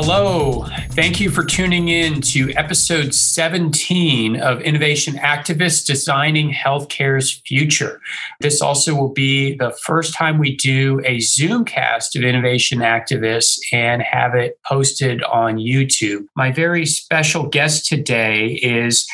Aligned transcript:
Hello. 0.00 0.64
Thank 0.90 1.18
you 1.18 1.28
for 1.28 1.44
tuning 1.44 1.88
in 1.88 2.20
to 2.20 2.52
episode 2.52 3.12
17 3.12 4.40
of 4.40 4.60
Innovation 4.60 5.14
Activists 5.14 5.84
Designing 5.84 6.52
Healthcare's 6.52 7.42
Future. 7.44 8.00
This 8.38 8.62
also 8.62 8.94
will 8.94 9.12
be 9.12 9.56
the 9.56 9.76
first 9.84 10.14
time 10.14 10.38
we 10.38 10.54
do 10.54 11.00
a 11.04 11.16
Zoomcast 11.16 12.14
of 12.14 12.22
Innovation 12.22 12.78
Activists 12.78 13.58
and 13.72 14.00
have 14.00 14.36
it 14.36 14.60
posted 14.64 15.24
on 15.24 15.56
YouTube. 15.56 16.26
My 16.36 16.52
very 16.52 16.86
special 16.86 17.48
guest 17.48 17.86
today 17.86 18.50
is 18.62 19.04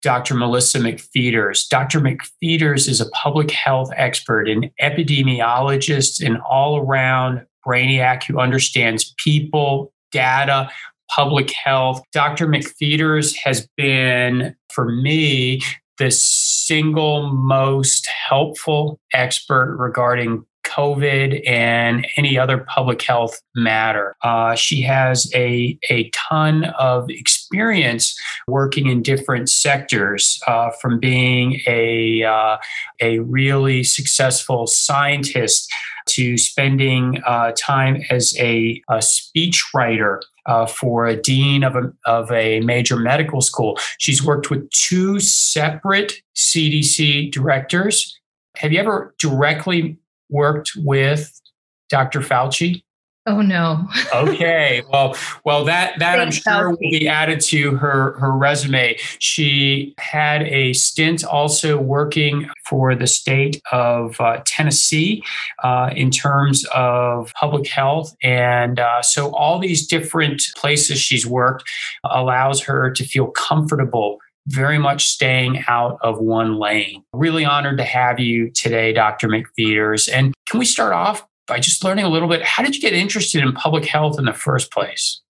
Dr. 0.00 0.34
Melissa 0.34 0.78
McPheeters. 0.78 1.68
Dr. 1.68 2.00
McPheeters 2.00 2.88
is 2.88 3.02
a 3.02 3.10
public 3.10 3.50
health 3.50 3.90
expert, 3.96 4.48
an 4.48 4.70
epidemiologist, 4.80 6.26
an 6.26 6.38
all 6.48 6.78
around 6.78 7.44
brainiac 7.66 8.24
who 8.24 8.38
understands 8.38 9.14
people, 9.22 9.92
data, 10.12 10.70
public 11.10 11.50
health. 11.52 12.02
Dr. 12.12 12.46
McPheeters 12.46 13.34
has 13.36 13.68
been, 13.76 14.54
for 14.72 14.90
me, 14.90 15.60
the 15.98 16.10
single 16.10 17.32
most 17.32 18.06
helpful 18.06 18.98
expert 19.12 19.76
regarding 19.78 20.44
COVID 20.72 21.42
and 21.48 22.06
any 22.16 22.38
other 22.38 22.58
public 22.58 23.02
health 23.02 23.40
matter. 23.54 24.16
Uh, 24.22 24.54
she 24.54 24.80
has 24.82 25.30
a, 25.34 25.78
a 25.90 26.10
ton 26.10 26.64
of 26.78 27.08
experience 27.10 28.18
working 28.46 28.88
in 28.88 29.02
different 29.02 29.48
sectors, 29.48 30.40
uh, 30.46 30.70
from 30.80 30.98
being 30.98 31.60
a, 31.66 32.22
uh, 32.22 32.56
a 33.00 33.18
really 33.20 33.84
successful 33.84 34.66
scientist 34.66 35.70
to 36.08 36.36
spending 36.36 37.22
uh, 37.26 37.52
time 37.56 38.02
as 38.10 38.36
a, 38.38 38.82
a 38.88 38.98
speechwriter 38.98 40.20
uh, 40.46 40.66
for 40.66 41.06
a 41.06 41.20
dean 41.20 41.62
of 41.62 41.76
a, 41.76 41.92
of 42.06 42.30
a 42.32 42.60
major 42.60 42.96
medical 42.96 43.40
school. 43.40 43.78
She's 43.98 44.24
worked 44.24 44.50
with 44.50 44.68
two 44.70 45.20
separate 45.20 46.14
CDC 46.34 47.30
directors. 47.30 48.18
Have 48.56 48.72
you 48.72 48.80
ever 48.80 49.14
directly 49.18 49.96
worked 50.32 50.72
with 50.76 51.40
Dr. 51.88 52.20
Fauci? 52.20 52.82
Oh 53.24 53.40
no. 53.40 53.88
okay. 54.12 54.82
Well, 54.92 55.16
well 55.44 55.64
that 55.64 55.98
that 56.00 56.20
I'm 56.20 56.30
sure 56.30 56.70
will 56.70 56.76
be 56.76 57.08
added 57.08 57.40
to 57.42 57.76
her 57.76 58.18
her 58.18 58.32
resume. 58.32 58.96
She 59.20 59.94
had 59.98 60.42
a 60.42 60.72
stint 60.72 61.24
also 61.24 61.78
working 61.80 62.50
for 62.66 62.94
the 62.94 63.06
state 63.06 63.62
of 63.70 64.20
uh, 64.20 64.42
Tennessee 64.44 65.22
uh, 65.62 65.90
in 65.94 66.10
terms 66.10 66.66
of 66.74 67.32
public 67.34 67.68
health, 67.68 68.14
and 68.22 68.80
uh, 68.80 69.02
so 69.02 69.34
all 69.34 69.58
these 69.58 69.86
different 69.86 70.42
places 70.56 70.98
she's 70.98 71.26
worked 71.26 71.64
allows 72.04 72.60
her 72.62 72.90
to 72.90 73.04
feel 73.04 73.28
comfortable 73.28 74.18
very 74.46 74.78
much 74.78 75.06
staying 75.06 75.64
out 75.68 75.98
of 76.02 76.18
one 76.18 76.58
lane. 76.58 77.04
Really 77.12 77.44
honored 77.44 77.78
to 77.78 77.84
have 77.84 78.18
you 78.18 78.50
today, 78.50 78.92
Dr. 78.92 79.28
McPheeters. 79.28 80.08
And 80.12 80.34
can 80.48 80.58
we 80.58 80.64
start 80.64 80.92
off 80.92 81.26
by 81.46 81.60
just 81.60 81.84
learning 81.84 82.04
a 82.04 82.08
little 82.08 82.28
bit? 82.28 82.42
How 82.42 82.62
did 82.62 82.74
you 82.74 82.80
get 82.80 82.92
interested 82.92 83.42
in 83.42 83.52
public 83.52 83.84
health 83.84 84.18
in 84.18 84.24
the 84.24 84.32
first 84.32 84.72
place? 84.72 85.20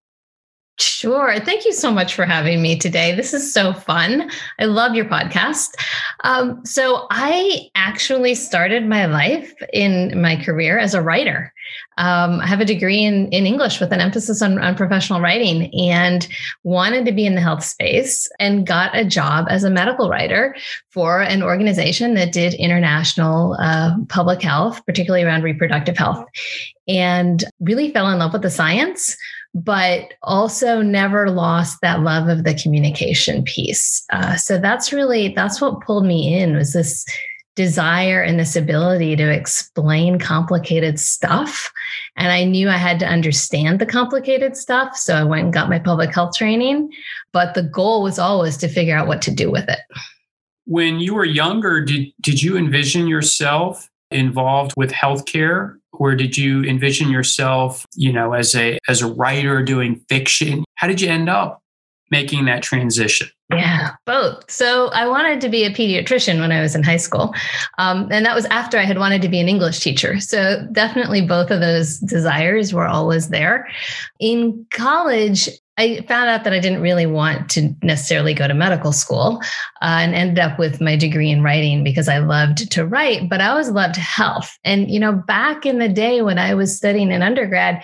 Sure. 0.83 1.39
Thank 1.39 1.65
you 1.65 1.73
so 1.73 1.93
much 1.93 2.15
for 2.15 2.25
having 2.25 2.61
me 2.61 2.77
today. 2.77 3.15
This 3.15 3.33
is 3.33 3.53
so 3.53 3.73
fun. 3.73 4.31
I 4.59 4.65
love 4.65 4.95
your 4.95 5.05
podcast. 5.05 5.75
Um, 6.25 6.65
so, 6.67 7.07
I 7.11 7.71
actually 7.77 8.35
started 8.35 8.87
my 8.87 9.07
life 9.07 9.55
in 9.73 10.21
my 10.21 10.37
career 10.37 10.79
as 10.79 10.95
a 10.95 11.03
writer. 11.03 11.53
Um, 11.99 12.41
I 12.41 12.47
have 12.47 12.61
a 12.61 12.65
degree 12.65 13.05
in, 13.05 13.29
in 13.29 13.47
English 13.47 13.81
with 13.81 13.93
an 13.93 14.01
emphasis 14.01 14.43
on, 14.43 14.59
on 14.59 14.75
professional 14.75 15.21
writing 15.21 15.73
and 15.75 16.27
wanted 16.65 17.05
to 17.07 17.13
be 17.13 17.27
in 17.27 17.35
the 17.35 17.41
health 17.41 17.63
space 17.63 18.29
and 18.41 18.67
got 18.67 18.97
a 18.97 19.05
job 19.05 19.47
as 19.51 19.63
a 19.63 19.71
medical 19.71 20.09
writer 20.09 20.57
for 20.91 21.21
an 21.21 21.43
organization 21.43 22.15
that 22.15 22.33
did 22.33 22.55
international 22.55 23.57
uh, 23.61 23.95
public 24.09 24.43
health, 24.43 24.85
particularly 24.87 25.25
around 25.25 25.43
reproductive 25.43 25.97
health, 25.97 26.25
and 26.89 27.45
really 27.61 27.93
fell 27.93 28.11
in 28.11 28.19
love 28.19 28.33
with 28.33 28.43
the 28.43 28.51
science 28.51 29.17
but 29.55 30.15
also 30.23 30.81
never 30.81 31.31
lost 31.31 31.79
that 31.83 32.01
love 32.01 32.29
of 32.29 32.45
the 32.45 32.55
communication 32.55 33.43
piece. 33.45 34.05
Uh, 34.13 34.37
so 34.37 34.59
that's 34.59 34.93
really 34.93 35.29
that's 35.29 35.61
what 35.61 35.81
pulled 35.83 36.07
me 36.07 36.41
in 36.41 36.57
was 36.57 36.73
this 36.73 37.05
desire 37.55 38.23
and 38.23 38.39
this 38.41 38.57
ability 38.57 39.15
to 39.17 39.31
explain 39.31 40.19
complicated 40.19 40.99
stuff. 40.99 41.71
And 42.17 42.33
I 42.33 42.45
knew 42.45 42.69
I 42.71 42.79
had 42.79 42.99
to 43.01 43.07
understand 43.07 43.79
the 43.79 43.87
complicated 43.87 44.57
stuff. 44.57 44.97
So 44.97 45.15
I 45.15 45.25
went 45.25 45.45
and 45.45 45.53
got 45.53 45.69
my 45.69 45.79
public 45.79 46.15
health 46.15 46.35
training. 46.35 46.91
But 47.33 47.55
the 47.55 47.63
goal 47.63 48.03
was 48.03 48.19
always 48.19 48.57
to 48.59 48.69
figure 48.69 48.97
out 48.97 49.07
what 49.07 49.21
to 49.23 49.31
do 49.31 49.51
with 49.51 49.69
it. 49.69 49.81
When 50.65 51.01
you 51.01 51.15
were 51.15 51.25
younger, 51.25 51.85
did, 51.85 52.13
did 52.21 52.43
you 52.43 52.57
envision 52.57 53.07
yourself 53.07 53.91
involved 54.15 54.75
with 54.77 54.91
healthcare? 54.93 55.77
Or 55.93 56.15
did 56.15 56.37
you 56.37 56.65
envision 56.65 57.11
yourself 57.11 57.87
you 57.95 58.13
know 58.13 58.33
as 58.33 58.55
a 58.55 58.79
as 58.89 59.03
a 59.03 59.07
writer 59.07 59.63
doing 59.63 60.05
fiction? 60.09 60.65
How 60.75 60.87
did 60.87 61.01
you 61.01 61.09
end 61.09 61.29
up 61.29 61.62
making 62.13 62.45
that 62.45 62.63
transition. 62.63 63.27
Yeah 63.51 63.91
both. 64.07 64.51
So 64.51 64.89
i 64.89 65.07
wanted 65.07 65.41
to 65.41 65.49
be 65.49 65.65
a 65.65 65.71
pediatrician 65.71 66.41
when 66.41 66.53
i 66.53 66.61
was 66.61 66.75
in 66.75 66.83
high 66.83 66.97
school 66.97 67.35
um, 67.79 68.09
and 68.11 68.25
that 68.27 68.35
was 68.35 68.45
after 68.47 68.79
i 68.79 68.85
had 68.85 68.99
wanted 68.99 69.23
to 69.23 69.29
be 69.29 69.41
an 69.41 69.49
english 69.49 69.81
teacher. 69.81 70.21
So 70.21 70.67
definitely 70.73 71.23
both 71.27 71.51
of 71.51 71.61
those 71.61 71.99
desires 71.99 72.73
were 72.75 72.87
always 72.87 73.29
there. 73.29 73.69
In 74.21 74.67
college 74.71 75.49
I 75.79 76.05
found 76.07 76.29
out 76.29 76.45
that 76.45 76.53
I 76.53 76.61
didn't 76.61 76.83
really 76.83 77.07
want 77.07 77.49
to 77.53 77.75
necessarily 77.83 78.35
go 78.35 78.47
to 78.47 78.53
medical 78.53 78.93
school 78.93 79.41
uh, 79.81 80.01
and 80.03 80.15
ended 80.15 80.39
up 80.39 80.59
with 80.59 80.83
my 80.83 80.97
degree 80.97 81.31
in 81.31 81.43
writing 81.43 81.83
because 81.83 82.09
I 82.09 82.19
loved 82.19 82.71
to 82.73 82.87
write, 82.87 83.31
but 83.31 83.41
I 83.41 83.49
always 83.49 83.71
loved 83.71 83.97
health. 83.97 84.59
And, 84.65 84.91
you 84.91 85.01
know, 85.01 85.13
back 85.13 85.65
in 85.65 85.79
the 85.79 85.89
day 85.89 86.21
when 86.21 86.39
I 86.39 86.53
was 86.53 86.77
studying 86.77 87.11
in 87.11 87.23
undergrad, 87.23 87.83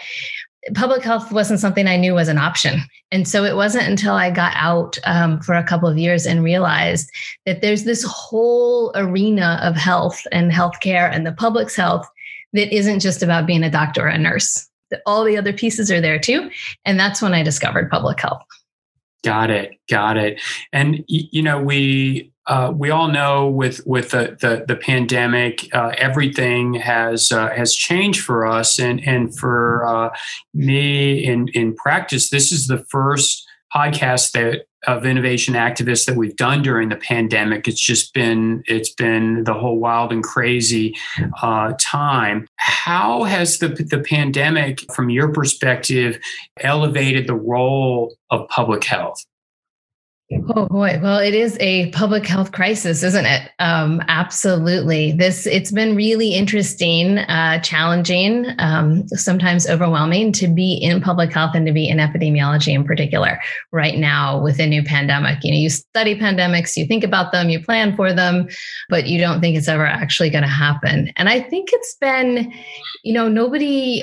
public 0.75 1.03
health 1.03 1.33
wasn't 1.33 1.61
something 1.61 1.87
I 1.87 1.97
knew 1.97 2.15
was 2.15 2.29
an 2.29 2.39
option. 2.39 2.81
And 3.11 3.27
so 3.27 3.45
it 3.45 3.57
wasn't 3.57 3.89
until 3.89 4.15
I 4.15 4.31
got 4.31 4.53
out 4.55 4.99
um, 5.05 5.41
for 5.41 5.55
a 5.55 5.65
couple 5.65 5.89
of 5.89 5.99
years 5.99 6.27
and 6.27 6.45
realized 6.45 7.11
that 7.47 7.61
there's 7.61 7.85
this 7.85 8.05
whole 8.05 8.93
arena 8.95 9.59
of 9.63 9.77
health 9.77 10.27
and 10.33 10.53
healthcare 10.53 11.11
and 11.13 11.27
the 11.27 11.33
public's 11.33 11.77
health 11.77 12.09
that 12.53 12.75
isn't 12.75 13.01
just 13.01 13.23
about 13.23 13.47
being 13.47 13.63
a 13.63 13.71
doctor 13.71 14.05
or 14.05 14.09
a 14.09 14.19
nurse 14.19 14.69
all 15.07 15.25
the 15.25 15.37
other 15.37 15.53
pieces 15.53 15.91
are 15.91 16.01
there 16.01 16.19
too. 16.19 16.51
And 16.85 16.99
that's 16.99 17.21
when 17.23 17.35
I 17.35 17.43
discovered 17.43 17.91
public 17.91 18.21
health. 18.21 18.43
Got 19.25 19.51
it. 19.51 19.75
Got 19.91 20.17
it. 20.17 20.41
And 20.73 21.05
you 21.09 21.43
know, 21.43 21.61
we 21.61 22.33
uh, 22.49 22.73
we 22.75 22.91
all 22.91 23.09
know 23.09 23.47
with 23.47 23.87
with 23.87 24.11
the 24.11 24.37
the, 24.41 24.65
the 24.67 24.77
pandemic, 24.77 25.69
uh, 25.75 25.93
everything 25.99 26.75
has 26.75 27.31
uh, 27.31 27.51
has 27.51 27.75
changed 27.75 28.25
for 28.25 28.47
us, 28.47 28.81
and 28.81 29.07
and 29.07 29.39
for 29.39 29.87
uh, 29.87 30.11
me 30.55 31.23
in 31.23 31.49
in 31.49 31.75
practice, 31.75 32.31
this 32.31 32.51
is 32.51 32.67
the 32.67 32.85
first 32.89 33.47
podcast 33.75 34.33
that 34.33 34.65
of 34.87 35.05
innovation 35.05 35.55
activists 35.55 36.07
that 36.07 36.17
we've 36.17 36.37
done 36.37 36.63
during 36.63 36.89
the 36.89 36.97
pandemic. 36.97 37.69
It's 37.69 37.81
just 37.81 38.15
been 38.15 38.63
it's 38.67 38.95
been 38.95 39.45
the 39.45 39.53
whole 39.53 39.79
wild 39.79 40.11
and 40.11 40.25
crazy 40.25 40.97
uh, 41.43 41.75
time. 41.79 42.47
How 42.57 43.25
has 43.25 43.59
the 43.59 43.69
the 43.69 44.01
pandemic, 44.01 44.91
from 44.95 45.11
your 45.11 45.29
perspective, 45.33 46.19
elevated 46.61 47.27
the 47.27 47.35
role 47.35 48.17
of 48.31 48.49
public 48.49 48.85
health? 48.85 49.23
Oh 50.31 50.67
boy. 50.67 51.01
Well, 51.03 51.21
it 51.21 51.33
is 51.33 51.57
a 51.59 51.91
public 51.93 52.27
health 52.27 52.53
crisis, 52.53 53.03
isn't 53.03 53.25
it? 53.25 53.51
Um, 53.61 54.03
absolutely. 54.09 55.13
This 55.13 55.47
it's 55.47 55.73
been 55.73 55.97
really 55.97 56.35
interesting, 56.35 57.17
uh, 57.17 57.61
challenging, 57.61 58.45
um, 58.59 59.09
sometimes 59.09 59.67
overwhelming 59.67 60.33
to 60.33 60.47
be 60.47 60.75
in 60.75 61.01
public 61.01 61.33
health 61.33 61.53
and 61.55 61.67
to 61.67 61.73
be 61.73 61.89
in 61.89 61.97
epidemiology 61.97 62.75
in 62.75 62.85
particular 62.85 63.41
right 63.73 63.97
now 63.97 64.39
with 64.39 64.61
a 64.61 64.67
new 64.67 64.83
pandemic. 64.83 65.43
You 65.45 65.53
know, 65.53 65.59
you 65.59 65.71
study 65.71 66.15
pandemics, 66.15 66.77
you 66.77 66.87
think 66.87 67.05
about 67.05 67.33
them, 67.33 67.49
you 67.49 67.65
plan 67.65 67.97
for 67.97 68.13
them, 68.13 68.49
but 68.91 69.07
you 69.07 69.19
don't 69.19 69.41
think 69.41 69.57
it's 69.57 69.69
ever 69.69 69.87
actually 69.87 70.29
going 70.29 70.45
to 70.45 70.49
happen. 70.49 71.11
And 71.17 71.31
I 71.31 71.41
think 71.41 71.71
it's 71.73 71.97
been, 72.03 72.53
you 73.03 73.15
know, 73.15 73.29
nobody. 73.29 74.03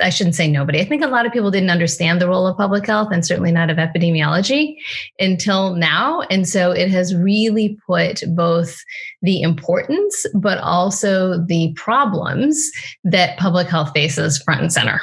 I 0.00 0.08
shouldn't 0.08 0.34
say 0.34 0.48
nobody. 0.48 0.80
I 0.80 0.86
think 0.86 1.04
a 1.04 1.08
lot 1.08 1.26
of 1.26 1.32
people 1.32 1.50
didn't 1.50 1.68
understand 1.68 2.22
the 2.22 2.26
role 2.26 2.46
of 2.46 2.56
public 2.56 2.86
health 2.86 3.10
and 3.12 3.24
certainly 3.24 3.52
not 3.52 3.68
of 3.68 3.76
epidemiology 3.76 4.76
until 5.20 5.51
until 5.52 5.76
now. 5.76 6.22
And 6.30 6.48
so 6.48 6.70
it 6.70 6.90
has 6.90 7.14
really 7.14 7.78
put 7.86 8.22
both 8.28 8.82
the 9.20 9.42
importance, 9.42 10.26
but 10.34 10.58
also 10.58 11.38
the 11.44 11.72
problems 11.76 12.70
that 13.04 13.38
public 13.38 13.68
health 13.68 13.90
faces 13.94 14.42
front 14.42 14.62
and 14.62 14.72
center. 14.72 15.00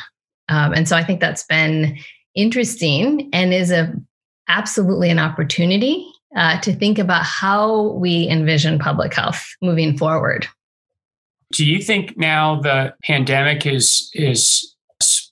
Um, 0.50 0.74
and 0.74 0.88
so 0.88 0.96
I 0.96 1.04
think 1.04 1.20
that's 1.20 1.44
been 1.44 1.98
interesting 2.36 3.30
and 3.34 3.54
is 3.54 3.72
a 3.72 3.94
absolutely 4.48 5.12
an 5.12 5.20
opportunity 5.20 6.08
uh, 6.36 6.60
to 6.62 6.74
think 6.74 6.98
about 6.98 7.24
how 7.24 7.90
we 7.94 8.28
envision 8.28 8.80
public 8.80 9.14
health 9.14 9.46
moving 9.62 9.98
forward. 9.98 10.48
Do 11.54 11.66
you 11.66 11.82
think 11.82 12.18
now 12.18 12.62
the 12.62 12.94
pandemic 13.04 13.66
is 13.66 14.10
is 14.14 14.76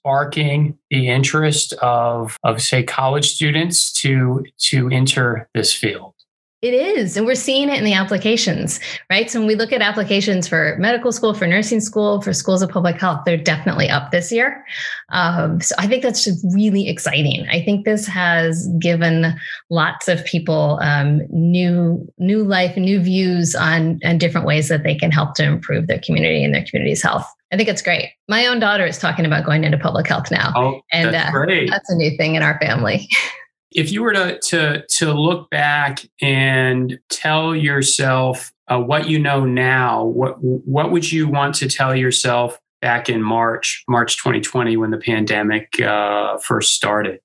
sparking 0.08 0.78
the 0.90 1.10
interest 1.10 1.74
of, 1.82 2.38
of 2.46 2.62
say 2.62 2.82
college 2.82 3.30
students 3.30 3.92
to 3.92 4.46
to 4.58 4.90
enter 4.90 5.50
this 5.54 5.74
field? 5.74 6.14
It 6.62 6.74
is. 6.74 7.18
And 7.18 7.26
we're 7.28 7.36
seeing 7.36 7.70
it 7.70 7.78
in 7.78 7.84
the 7.84 7.94
applications, 7.94 8.80
right? 9.12 9.30
So 9.30 9.40
when 9.40 9.48
we 9.48 9.56
look 9.56 9.72
at 9.72 9.82
applications 9.82 10.48
for 10.48 10.76
medical 10.80 11.12
school, 11.12 11.34
for 11.36 11.46
nursing 11.46 11.82
school, 11.82 12.22
for 12.22 12.34
schools 12.34 12.64
of 12.64 12.70
public 12.70 13.00
health, 13.00 13.22
they're 13.26 13.38
definitely 13.38 13.90
up 13.90 14.10
this 14.10 14.32
year. 14.32 14.66
Um, 15.10 15.62
so 15.62 15.76
I 15.78 15.88
think 15.88 16.02
that's 16.04 16.24
just 16.24 16.44
really 16.56 16.90
exciting. 16.90 17.46
I 17.50 17.62
think 17.62 17.86
this 17.86 18.08
has 18.08 18.68
given 18.80 19.36
lots 19.70 20.08
of 20.08 20.24
people 20.26 20.80
um, 20.82 21.22
new 21.30 22.12
new 22.18 22.44
life, 22.44 22.76
new 22.78 23.02
views 23.02 23.56
on, 23.56 24.00
on 24.04 24.18
different 24.18 24.48
ways 24.48 24.70
that 24.70 24.84
they 24.84 24.96
can 24.96 25.12
help 25.12 25.36
to 25.36 25.44
improve 25.44 25.88
their 25.88 26.00
community 26.00 26.44
and 26.44 26.56
their 26.56 26.66
community's 26.66 27.04
health. 27.04 27.32
I 27.52 27.58
think 27.58 27.70
it's 27.70 27.82
great. 27.82 28.12
My 28.28 28.46
own 28.46 28.60
daughter 28.60 28.86
is 28.86 28.98
talking 28.98 29.26
about 29.26 29.46
going 29.46 29.64
into 29.64 29.78
public 29.78 30.08
health 30.08 30.30
now. 30.32 30.52
Oh, 30.56 30.82
and 30.92 31.14
that's, 31.14 31.34
uh, 31.34 31.66
that's 31.70 31.90
a 31.90 31.96
new 31.96 32.16
thing 32.18 32.36
in 32.36 32.44
our 32.44 32.60
family. 32.60 33.08
if 33.72 33.92
you 33.92 34.02
were 34.02 34.14
to 34.14 34.40
to 34.40 34.84
to 34.98 35.14
look 35.14 35.50
back 35.50 36.00
and 36.22 37.00
tell 37.10 37.56
yourself 37.56 38.52
uh, 38.68 38.80
what 38.80 39.08
you 39.08 39.20
know 39.20 39.46
now, 39.46 40.04
what 40.04 40.36
what 40.42 40.92
would 40.92 41.10
you 41.12 41.28
want 41.28 41.56
to 41.56 41.70
tell 41.70 41.96
yourself 41.96 42.60
back 42.82 43.10
in 43.10 43.22
March, 43.22 43.84
March 43.88 44.18
2020, 44.18 44.78
when 44.78 44.92
the 44.92 44.98
pandemic 44.98 45.80
uh, 45.82 46.38
first 46.40 46.74
started? 46.74 47.20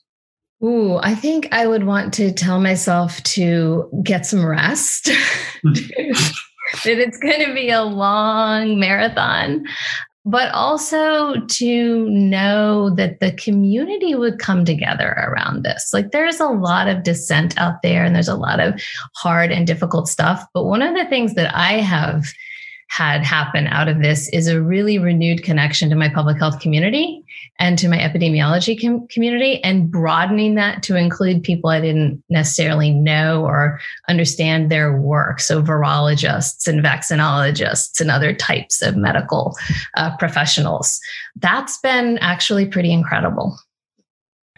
Ooh, 0.63 0.97
I 0.99 1.17
think 1.17 1.49
I 1.51 1.67
would 1.67 1.85
want 1.85 2.15
to 2.15 2.33
tell 2.33 2.61
myself 2.61 3.21
to 3.25 3.91
get 4.05 4.25
some 4.27 4.47
rest. 4.47 5.07
that 5.65 6.99
it's 6.99 7.19
going 7.19 7.45
to 7.45 7.53
be 7.53 7.71
a 7.71 7.83
long 7.83 8.79
marathon 8.79 9.65
but 10.25 10.53
also 10.53 11.35
to 11.47 12.09
know 12.09 12.91
that 12.91 13.19
the 13.21 13.33
community 13.33 14.15
would 14.15 14.39
come 14.39 14.65
together 14.65 15.11
around 15.27 15.65
this. 15.65 15.93
Like 15.93 16.13
there's 16.13 16.39
a 16.39 16.49
lot 16.49 16.89
of 16.89 17.03
dissent 17.03 17.59
out 17.59 17.83
there 17.83 18.05
and 18.05 18.15
there's 18.15 18.29
a 18.29 18.37
lot 18.37 18.61
of 18.61 18.81
hard 19.17 19.51
and 19.51 19.67
difficult 19.67 20.09
stuff. 20.09 20.45
But 20.55 20.65
one 20.65 20.83
of 20.83 20.95
the 20.95 21.07
things 21.07 21.35
that 21.35 21.53
I 21.55 21.81
have 21.81 22.27
had 22.93 23.25
happen 23.25 23.67
out 23.69 23.89
of 23.89 24.03
this 24.03 24.29
is 24.35 24.47
a 24.47 24.61
really 24.61 24.99
renewed 24.99 25.43
connection 25.43 25.89
to 25.89 25.97
my 25.97 26.11
public 26.11 26.37
health 26.37 26.61
community 26.61 27.25
and 27.59 27.79
to 27.79 27.89
my 27.89 27.97
epidemiology 27.97 28.79
com- 28.79 29.09
community 29.09 29.65
and 29.65 29.91
broadening 29.91 30.57
that 30.57 30.83
to 30.83 30.95
include 30.95 31.43
people 31.43 31.71
I 31.71 31.81
didn't 31.81 32.23
necessarily 32.29 32.91
know 32.91 33.47
or 33.47 33.81
understand 34.11 34.71
their 34.71 34.95
work. 34.95 35.41
So, 35.41 35.63
virologists 35.63 36.69
and 36.69 36.85
vaccinologists 36.85 37.99
and 37.99 38.11
other 38.11 38.35
types 38.35 38.83
of 38.83 38.95
medical 38.95 39.57
uh, 39.97 40.15
professionals. 40.19 41.01
That's 41.37 41.79
been 41.79 42.19
actually 42.19 42.67
pretty 42.67 42.93
incredible. 42.93 43.59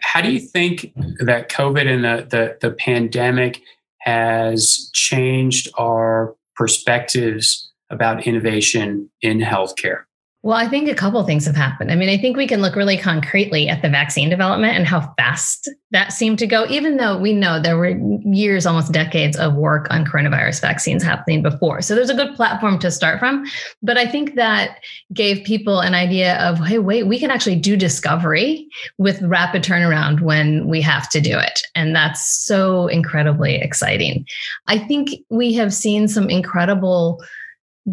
How 0.01 0.19
do 0.19 0.29
you 0.29 0.41
think 0.41 0.91
that 1.21 1.49
COVID 1.49 1.87
and 1.87 2.03
the, 2.03 2.27
the, 2.29 2.57
the 2.59 2.75
pandemic 2.75 3.61
has 3.99 4.89
changed 4.93 5.69
our 5.77 6.35
perspectives 6.57 7.71
about 7.89 8.27
innovation 8.27 9.09
in 9.21 9.39
healthcare? 9.39 10.03
Well, 10.45 10.55
I 10.55 10.67
think 10.67 10.87
a 10.87 10.93
couple 10.93 11.23
things 11.23 11.47
have 11.47 11.55
happened. 11.55 11.91
I 11.91 11.95
mean, 11.95 12.07
I 12.07 12.19
think 12.19 12.37
we 12.37 12.45
can 12.45 12.61
look 12.61 12.75
really 12.75 12.99
concretely 12.99 13.67
at 13.67 13.81
the 13.81 13.89
vaccine 13.89 14.29
development 14.29 14.77
and 14.77 14.85
how 14.85 15.11
fast 15.17 15.67
that 15.89 16.13
seemed 16.13 16.37
to 16.37 16.45
go, 16.45 16.67
even 16.67 16.97
though 16.97 17.17
we 17.17 17.33
know 17.33 17.59
there 17.59 17.79
were 17.79 17.97
years, 18.23 18.67
almost 18.67 18.91
decades 18.91 19.37
of 19.37 19.55
work 19.55 19.87
on 19.89 20.05
coronavirus 20.05 20.61
vaccines 20.61 21.01
happening 21.01 21.41
before. 21.41 21.81
So 21.81 21.95
there's 21.95 22.11
a 22.11 22.15
good 22.15 22.35
platform 22.35 22.77
to 22.77 22.91
start 22.91 23.17
from. 23.17 23.43
But 23.81 23.97
I 23.97 24.05
think 24.05 24.35
that 24.35 24.81
gave 25.15 25.43
people 25.45 25.79
an 25.79 25.95
idea 25.95 26.37
of, 26.37 26.59
hey, 26.59 26.77
wait, 26.77 27.07
we 27.07 27.17
can 27.17 27.31
actually 27.31 27.55
do 27.55 27.75
discovery 27.75 28.67
with 28.99 29.23
rapid 29.23 29.63
turnaround 29.63 30.21
when 30.21 30.67
we 30.67 30.79
have 30.81 31.09
to 31.09 31.19
do 31.19 31.39
it. 31.39 31.59
And 31.73 31.95
that's 31.95 32.45
so 32.45 32.85
incredibly 32.85 33.55
exciting. 33.55 34.27
I 34.67 34.77
think 34.77 35.09
we 35.31 35.53
have 35.53 35.73
seen 35.73 36.07
some 36.07 36.29
incredible 36.29 37.19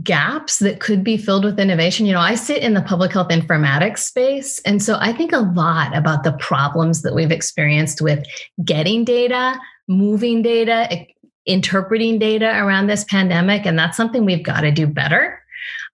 gaps 0.03 0.59
that 0.61 0.81
could 0.81 1.05
be 1.05 1.17
filled 1.19 1.45
with 1.45 1.61
innovation. 1.61 2.07
You 2.07 2.15
know, 2.15 2.21
I 2.21 2.35
sit 2.35 2.63
in 2.63 2.73
the 2.73 2.81
public 2.81 3.13
health 3.13 3.29
informatics 3.29 3.99
space. 3.99 4.59
And 4.61 4.83
so 4.83 4.97
I 4.99 5.13
think 5.13 5.33
a 5.33 5.41
lot 5.41 5.95
about 5.95 6.25
the 6.25 6.33
problems 6.33 7.03
that 7.03 7.15
we've 7.15 7.31
experienced 7.31 8.01
with 8.01 8.25
getting 8.65 9.05
data, 9.05 9.59
moving 9.89 10.41
data, 10.41 11.07
interpreting 11.45 12.19
data 12.19 12.59
around 12.59 12.87
this 12.87 13.05
pandemic. 13.05 13.67
And 13.67 13.79
that's 13.79 13.97
something 13.97 14.25
we've 14.25 14.45
got 14.45 14.63
to 14.63 14.71
do 14.71 14.87
better. 14.87 15.39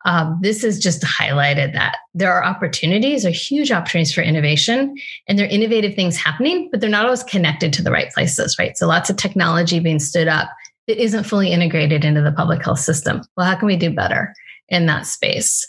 Um, 0.05 0.39
this 0.41 0.62
has 0.62 0.79
just 0.79 1.03
highlighted 1.03 1.73
that 1.73 1.97
there 2.15 2.33
are 2.33 2.45
opportunities, 2.45 3.27
are 3.27 3.31
huge 3.31 3.73
opportunities 3.73 4.15
for 4.15 4.23
innovation, 4.23 4.95
and 5.27 5.37
there 5.37 5.47
are 5.47 5.50
innovative 5.50 5.95
things 5.95 6.17
happening, 6.17 6.69
but 6.71 6.81
they're 6.81 6.89
not 6.89 7.05
always 7.05 7.25
connected 7.25 7.73
to 7.75 7.83
the 7.83 7.91
right 7.91 8.11
places, 8.12 8.56
right? 8.61 8.79
So 8.79 8.87
lots 8.87 9.11
of 9.11 9.17
technology 9.17 9.81
being 9.81 9.99
stood 9.99 10.29
up 10.29 10.50
that 10.88 11.00
isn't 11.00 11.25
fully 11.25 11.52
integrated 11.52 12.05
into 12.05 12.23
the 12.23 12.32
public 12.32 12.64
health 12.64 12.81
system. 12.81 13.23
Well, 13.37 13.46
how 13.46 13.55
can 13.55 13.67
we 13.67 13.76
do 13.76 13.94
better 13.94 14.35
in 14.69 14.87
that 14.87 15.06
space? 15.06 15.64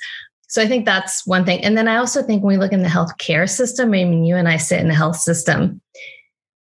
So 0.48 0.64
I 0.64 0.68
think 0.68 0.86
that's 0.86 1.28
one 1.28 1.46
thing. 1.46 1.64
And 1.64 1.78
then 1.78 1.88
I 1.88 1.98
also 1.98 2.24
think 2.24 2.42
when 2.42 2.56
we 2.56 2.60
look 2.60 2.74
in 2.74 2.82
the 2.82 2.90
healthcare 2.90 3.48
system, 3.48 3.90
I 3.90 4.04
mean, 4.06 4.26
you 4.26 4.36
and 4.36 4.48
I 4.48 4.58
sit 4.58 4.80
in 4.80 4.88
the 4.88 4.96
health 4.96 5.18
system, 5.18 5.80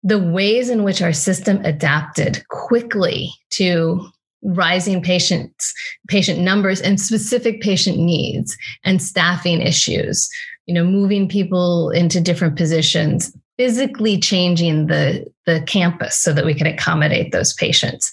the 0.01 0.17
ways 0.17 0.69
in 0.69 0.83
which 0.83 1.01
our 1.01 1.13
system 1.13 1.63
adapted 1.63 2.47
quickly 2.47 3.31
to 3.51 4.07
rising 4.43 5.01
patients 5.01 5.73
patient 6.07 6.39
numbers 6.39 6.79
and 6.79 7.01
specific 7.01 7.61
patient 7.61 7.97
needs 7.97 8.55
and 8.83 9.01
staffing 9.01 9.59
issues 9.59 10.29
you 10.67 10.73
know 10.73 10.83
moving 10.83 11.27
people 11.27 11.89
into 11.89 12.21
different 12.21 12.55
positions 12.55 13.35
physically 13.57 14.19
changing 14.19 14.85
the 14.85 15.25
the 15.47 15.63
campus 15.65 16.15
so 16.15 16.31
that 16.31 16.45
we 16.45 16.53
can 16.53 16.67
accommodate 16.67 17.31
those 17.31 17.53
patients 17.53 18.11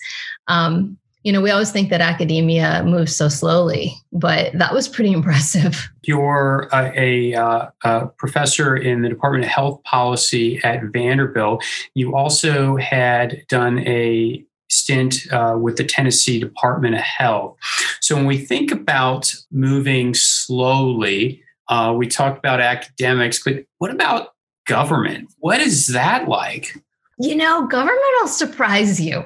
um, 0.48 0.98
you 1.22 1.32
know, 1.32 1.40
we 1.40 1.50
always 1.50 1.70
think 1.70 1.90
that 1.90 2.00
academia 2.00 2.82
moves 2.84 3.14
so 3.14 3.28
slowly, 3.28 3.94
but 4.12 4.52
that 4.54 4.74
was 4.74 4.88
pretty 4.88 5.12
impressive. 5.18 5.90
You're 6.02 6.68
uh, 6.72 6.92
a, 6.96 7.34
uh, 7.34 7.66
a, 7.84 8.06
professor 8.18 8.76
in 8.76 9.02
the 9.02 9.08
Department 9.08 9.44
of 9.44 9.50
Health 9.50 9.82
Policy 9.84 10.60
at 10.64 10.82
Vanderbilt. 10.92 11.64
You 11.94 12.16
also 12.16 12.76
had 12.76 13.42
done 13.48 13.80
a 13.80 14.44
stint 14.68 15.30
uh, 15.32 15.56
with 15.58 15.76
the 15.76 15.84
Tennessee 15.84 16.40
Department 16.40 16.94
of 16.94 17.02
Health. 17.02 17.56
So 18.00 18.16
when 18.16 18.26
we 18.26 18.38
think 18.38 18.72
about 18.72 19.32
moving 19.50 20.14
slowly, 20.14 21.42
uh, 21.68 21.94
we 21.96 22.08
talked 22.08 22.38
about 22.38 22.60
academics, 22.60 23.42
but 23.42 23.64
what 23.78 23.90
about 23.90 24.28
government? 24.66 25.30
What 25.38 25.60
is 25.60 25.88
that 25.88 26.26
like? 26.26 26.74
You 27.22 27.36
know, 27.36 27.68
government 27.68 28.00
will 28.18 28.26
surprise 28.26 29.00
you. 29.00 29.22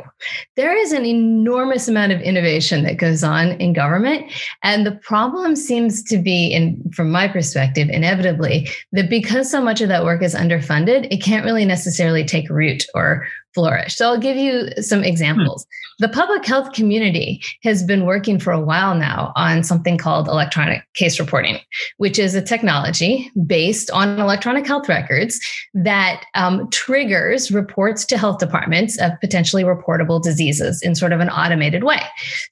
There 0.54 0.76
is 0.76 0.92
an 0.92 1.06
enormous 1.06 1.88
amount 1.88 2.12
of 2.12 2.20
innovation 2.20 2.82
that 2.82 2.98
goes 2.98 3.24
on 3.24 3.52
in 3.52 3.72
government. 3.72 4.30
And 4.62 4.84
the 4.84 4.96
problem 4.96 5.56
seems 5.56 6.02
to 6.02 6.18
be, 6.18 6.48
in 6.48 6.78
from 6.94 7.10
my 7.10 7.26
perspective, 7.26 7.88
inevitably, 7.88 8.68
that 8.92 9.08
because 9.08 9.50
so 9.50 9.62
much 9.62 9.80
of 9.80 9.88
that 9.88 10.04
work 10.04 10.22
is 10.22 10.34
underfunded, 10.34 11.08
it 11.10 11.22
can't 11.22 11.46
really 11.46 11.64
necessarily 11.64 12.22
take 12.22 12.50
root 12.50 12.84
or 12.94 13.26
flourish. 13.56 13.96
So 13.96 14.06
I'll 14.06 14.20
give 14.20 14.36
you 14.36 14.68
some 14.82 15.02
examples. 15.02 15.64
Hmm. 15.64 16.04
The 16.04 16.08
public 16.10 16.44
health 16.44 16.74
community 16.74 17.40
has 17.62 17.82
been 17.82 18.04
working 18.04 18.38
for 18.38 18.52
a 18.52 18.60
while 18.60 18.94
now 18.94 19.32
on 19.34 19.64
something 19.64 19.96
called 19.96 20.28
electronic 20.28 20.82
case 20.92 21.18
reporting, 21.18 21.58
which 21.96 22.18
is 22.18 22.34
a 22.34 22.42
technology 22.42 23.30
based 23.46 23.90
on 23.90 24.20
electronic 24.20 24.66
health 24.66 24.90
records 24.90 25.40
that 25.72 26.22
um, 26.34 26.68
triggers 26.68 27.50
reports 27.50 28.04
to 28.04 28.18
health 28.18 28.38
departments 28.38 29.00
of 29.00 29.12
potentially 29.22 29.64
reportable 29.64 30.22
diseases 30.22 30.82
in 30.82 30.94
sort 30.94 31.12
of 31.12 31.20
an 31.20 31.30
automated 31.30 31.82
way. 31.82 32.02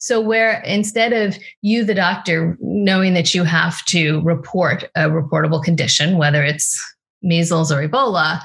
So, 0.01 0.23
where 0.23 0.63
instead 0.63 1.13
of 1.13 1.37
you, 1.61 1.85
the 1.85 1.95
doctor, 1.95 2.57
knowing 2.63 3.13
that 3.13 3.35
you 3.35 3.45
have 3.45 3.85
to 3.87 4.23
report 4.23 4.85
a 4.97 5.11
reportable 5.11 5.63
condition, 5.63 6.17
whether 6.17 6.43
it's 6.43 6.83
measles 7.21 7.71
or 7.71 7.87
Ebola, 7.87 8.41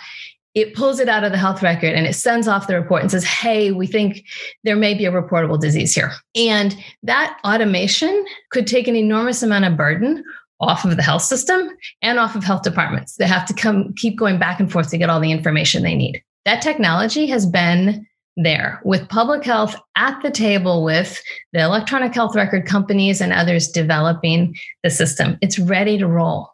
it 0.56 0.74
pulls 0.74 1.00
it 1.00 1.10
out 1.10 1.24
of 1.24 1.32
the 1.32 1.38
health 1.38 1.62
record 1.62 1.94
and 1.94 2.08
it 2.08 2.14
sends 2.14 2.48
off 2.48 2.68
the 2.68 2.80
report 2.80 3.02
and 3.02 3.12
says, 3.12 3.24
Hey, 3.24 3.72
we 3.72 3.88
think 3.88 4.24
there 4.64 4.76
may 4.76 4.94
be 4.94 5.06
a 5.06 5.12
reportable 5.12 5.60
disease 5.60 5.94
here. 5.94 6.12
And 6.36 6.76
that 7.04 7.40
automation 7.46 8.26
could 8.52 8.68
take 8.68 8.88
an 8.88 8.96
enormous 8.96 9.44
amount 9.44 9.66
of 9.66 9.78
burden 9.78 10.24
off 10.60 10.84
of 10.84 10.98
the 10.98 11.04
health 11.04 11.22
system 11.22 11.70
and 12.02 12.20
off 12.20 12.36
of 12.36 12.44
health 12.44 12.64
departments. 12.64 13.16
They 13.16 13.28
have 13.28 13.46
to 13.48 13.54
come 13.54 13.94
keep 13.94 14.18
going 14.18 14.40
back 14.40 14.60
and 14.60 14.72
forth 14.72 14.90
to 14.90 14.98
get 14.98 15.10
all 15.10 15.20
the 15.20 15.32
information 15.32 15.84
they 15.84 15.96
need. 15.96 16.22
That 16.46 16.62
technology 16.62 17.28
has 17.28 17.46
been 17.46 18.06
there 18.36 18.82
with 18.84 19.08
public 19.10 19.44
health 19.44 19.76
at 19.96 20.22
the 20.22 20.32
table 20.32 20.84
with 20.84 21.22
the 21.54 21.60
electronic 21.60 22.14
health 22.14 22.36
record 22.36 22.66
companies 22.66 23.22
and 23.22 23.34
others 23.34 23.68
developing 23.68 24.56
the 24.84 24.90
system. 24.90 25.38
It's 25.42 25.60
ready 25.60 25.98
to 25.98 26.08
roll. 26.08 26.50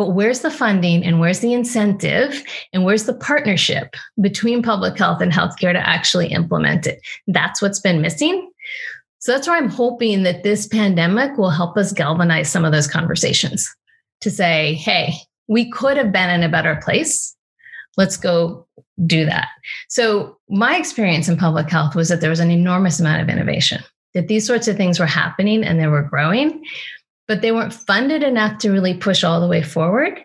But 0.00 0.12
where's 0.14 0.40
the 0.40 0.50
funding 0.50 1.04
and 1.04 1.20
where's 1.20 1.40
the 1.40 1.52
incentive 1.52 2.42
and 2.72 2.86
where's 2.86 3.04
the 3.04 3.12
partnership 3.12 3.96
between 4.18 4.62
public 4.62 4.96
health 4.96 5.20
and 5.20 5.30
healthcare 5.30 5.74
to 5.74 5.86
actually 5.86 6.28
implement 6.28 6.86
it? 6.86 7.02
That's 7.26 7.60
what's 7.60 7.80
been 7.80 8.00
missing. 8.00 8.50
So 9.18 9.32
that's 9.32 9.46
why 9.46 9.58
I'm 9.58 9.68
hoping 9.68 10.22
that 10.22 10.42
this 10.42 10.66
pandemic 10.66 11.36
will 11.36 11.50
help 11.50 11.76
us 11.76 11.92
galvanize 11.92 12.48
some 12.48 12.64
of 12.64 12.72
those 12.72 12.86
conversations 12.86 13.68
to 14.22 14.30
say, 14.30 14.72
hey, 14.72 15.12
we 15.48 15.70
could 15.70 15.98
have 15.98 16.12
been 16.12 16.30
in 16.30 16.42
a 16.42 16.48
better 16.48 16.80
place. 16.82 17.36
Let's 17.98 18.16
go 18.16 18.66
do 19.04 19.26
that. 19.26 19.48
So, 19.90 20.38
my 20.48 20.78
experience 20.78 21.28
in 21.28 21.36
public 21.36 21.68
health 21.68 21.94
was 21.94 22.08
that 22.08 22.22
there 22.22 22.30
was 22.30 22.40
an 22.40 22.50
enormous 22.50 23.00
amount 23.00 23.20
of 23.20 23.28
innovation, 23.28 23.84
that 24.14 24.28
these 24.28 24.46
sorts 24.46 24.66
of 24.66 24.78
things 24.78 24.98
were 24.98 25.04
happening 25.04 25.62
and 25.62 25.78
they 25.78 25.88
were 25.88 26.04
growing, 26.04 26.64
but 27.30 27.42
they 27.42 27.52
weren't 27.52 27.72
funded 27.72 28.24
enough 28.24 28.58
to 28.58 28.72
really 28.72 28.92
push 28.92 29.22
all 29.22 29.40
the 29.40 29.46
way 29.46 29.62
forward, 29.62 30.18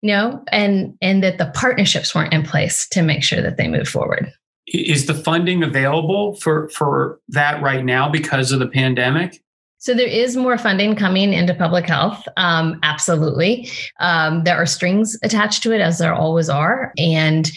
you 0.00 0.08
know, 0.08 0.42
and 0.50 0.96
and 1.02 1.22
that 1.22 1.36
the 1.36 1.52
partnerships 1.54 2.14
weren't 2.14 2.32
in 2.32 2.42
place 2.42 2.88
to 2.88 3.02
make 3.02 3.22
sure 3.22 3.42
that 3.42 3.58
they 3.58 3.68
move 3.68 3.86
forward. 3.86 4.32
Is 4.66 5.04
the 5.04 5.12
funding 5.12 5.62
available 5.62 6.36
for 6.36 6.70
for 6.70 7.20
that 7.28 7.62
right 7.62 7.84
now 7.84 8.08
because 8.08 8.52
of 8.52 8.58
the 8.58 8.68
pandemic? 8.68 9.38
So 9.76 9.92
there 9.92 10.08
is 10.08 10.34
more 10.34 10.56
funding 10.56 10.96
coming 10.96 11.34
into 11.34 11.52
public 11.52 11.84
health. 11.84 12.26
Um, 12.38 12.80
absolutely. 12.82 13.68
Um, 14.00 14.44
there 14.44 14.56
are 14.56 14.64
strings 14.64 15.18
attached 15.22 15.62
to 15.64 15.72
it, 15.72 15.82
as 15.82 15.98
there 15.98 16.14
always 16.14 16.48
are. 16.48 16.94
And 16.96 17.50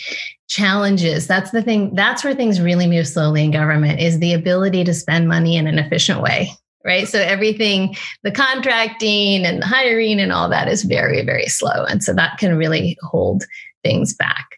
challenges 0.49 1.27
that's 1.27 1.51
the 1.51 1.61
thing 1.61 1.93
that's 1.93 2.23
where 2.23 2.33
things 2.33 2.59
really 2.59 2.87
move 2.87 3.07
slowly 3.07 3.43
in 3.43 3.51
government 3.51 3.99
is 3.99 4.17
the 4.17 4.33
ability 4.33 4.83
to 4.83 4.95
spend 4.95 5.27
money 5.27 5.55
in 5.55 5.67
an 5.67 5.77
efficient 5.77 6.21
way 6.21 6.51
right? 6.85 7.07
So 7.07 7.19
everything 7.19 7.95
the 8.23 8.31
contracting 8.31 9.45
and 9.45 9.61
the 9.61 9.65
hiring 9.65 10.19
and 10.19 10.31
all 10.31 10.49
that 10.49 10.67
is 10.67 10.83
very 10.83 11.23
very 11.23 11.47
slow. 11.47 11.85
And 11.85 12.03
so 12.03 12.13
that 12.13 12.37
can 12.37 12.57
really 12.57 12.97
hold 13.01 13.43
things 13.83 14.13
back. 14.13 14.57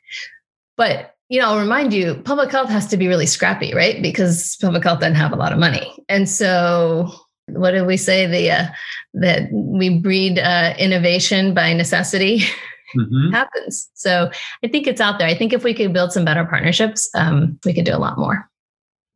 But 0.78 1.16
you 1.30 1.40
know 1.40 1.48
i'll 1.48 1.60
remind 1.60 1.94
you 1.94 2.16
public 2.16 2.52
health 2.52 2.70
has 2.70 2.88
to 2.88 2.98
be 2.98 3.08
really 3.08 3.26
scrappy 3.26 3.74
right? 3.74 4.02
Because 4.02 4.58
public 4.62 4.84
health 4.84 5.00
doesn't 5.00 5.16
have 5.16 5.32
a 5.32 5.38
lot 5.38 5.54
of 5.54 5.60
money. 5.60 5.96
And 6.10 6.28
so 6.30 7.10
what 7.48 7.72
did 7.72 7.88
we 7.88 7.98
say? 7.98 8.28
The 8.28 8.52
uh, 8.52 8.68
that 9.14 9.52
we 9.52 9.98
breed 10.00 10.40
uh, 10.40 10.74
innovation 10.78 11.54
by 11.54 11.74
necessity 11.74 12.40
mm-hmm. 12.96 13.32
happens. 13.32 13.90
So 13.94 14.30
i 14.64 14.68
think 14.68 14.88
it's 14.88 15.02
out 15.02 15.20
there. 15.20 15.28
I 15.28 15.36
think 15.36 15.54
if 15.54 15.64
we 15.64 15.74
could 15.74 15.94
build 15.94 16.12
some 16.12 16.26
better 16.26 16.46
partnerships 16.46 17.10
um, 17.16 17.60
we 17.66 17.74
could 17.74 17.86
do 17.86 17.96
a 17.96 18.00
lot 18.00 18.18
more 18.18 18.51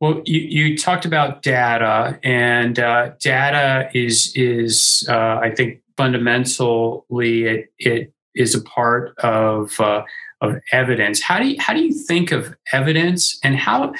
well 0.00 0.22
you, 0.24 0.40
you 0.40 0.78
talked 0.78 1.04
about 1.04 1.42
data 1.42 2.18
and 2.22 2.78
uh, 2.78 3.10
data 3.20 3.90
is 3.94 4.32
is 4.34 5.06
uh, 5.08 5.38
i 5.42 5.50
think 5.54 5.80
fundamentally 5.96 7.44
it, 7.44 7.72
it 7.78 8.12
is 8.34 8.54
a 8.54 8.62
part 8.62 9.16
of 9.18 9.78
uh, 9.80 10.02
of 10.40 10.56
evidence 10.72 11.22
how 11.22 11.38
do 11.38 11.48
you 11.48 11.56
how 11.58 11.72
do 11.72 11.80
you 11.80 11.92
think 11.92 12.32
of 12.32 12.54
evidence 12.72 13.38
and 13.42 13.56
how 13.56 13.92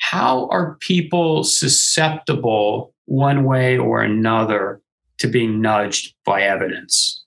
how 0.00 0.48
are 0.48 0.76
people 0.80 1.44
susceptible 1.44 2.94
one 3.04 3.44
way 3.44 3.76
or 3.76 4.02
another 4.02 4.80
to 5.18 5.28
being 5.28 5.60
nudged 5.60 6.14
by 6.24 6.42
evidence? 6.42 7.22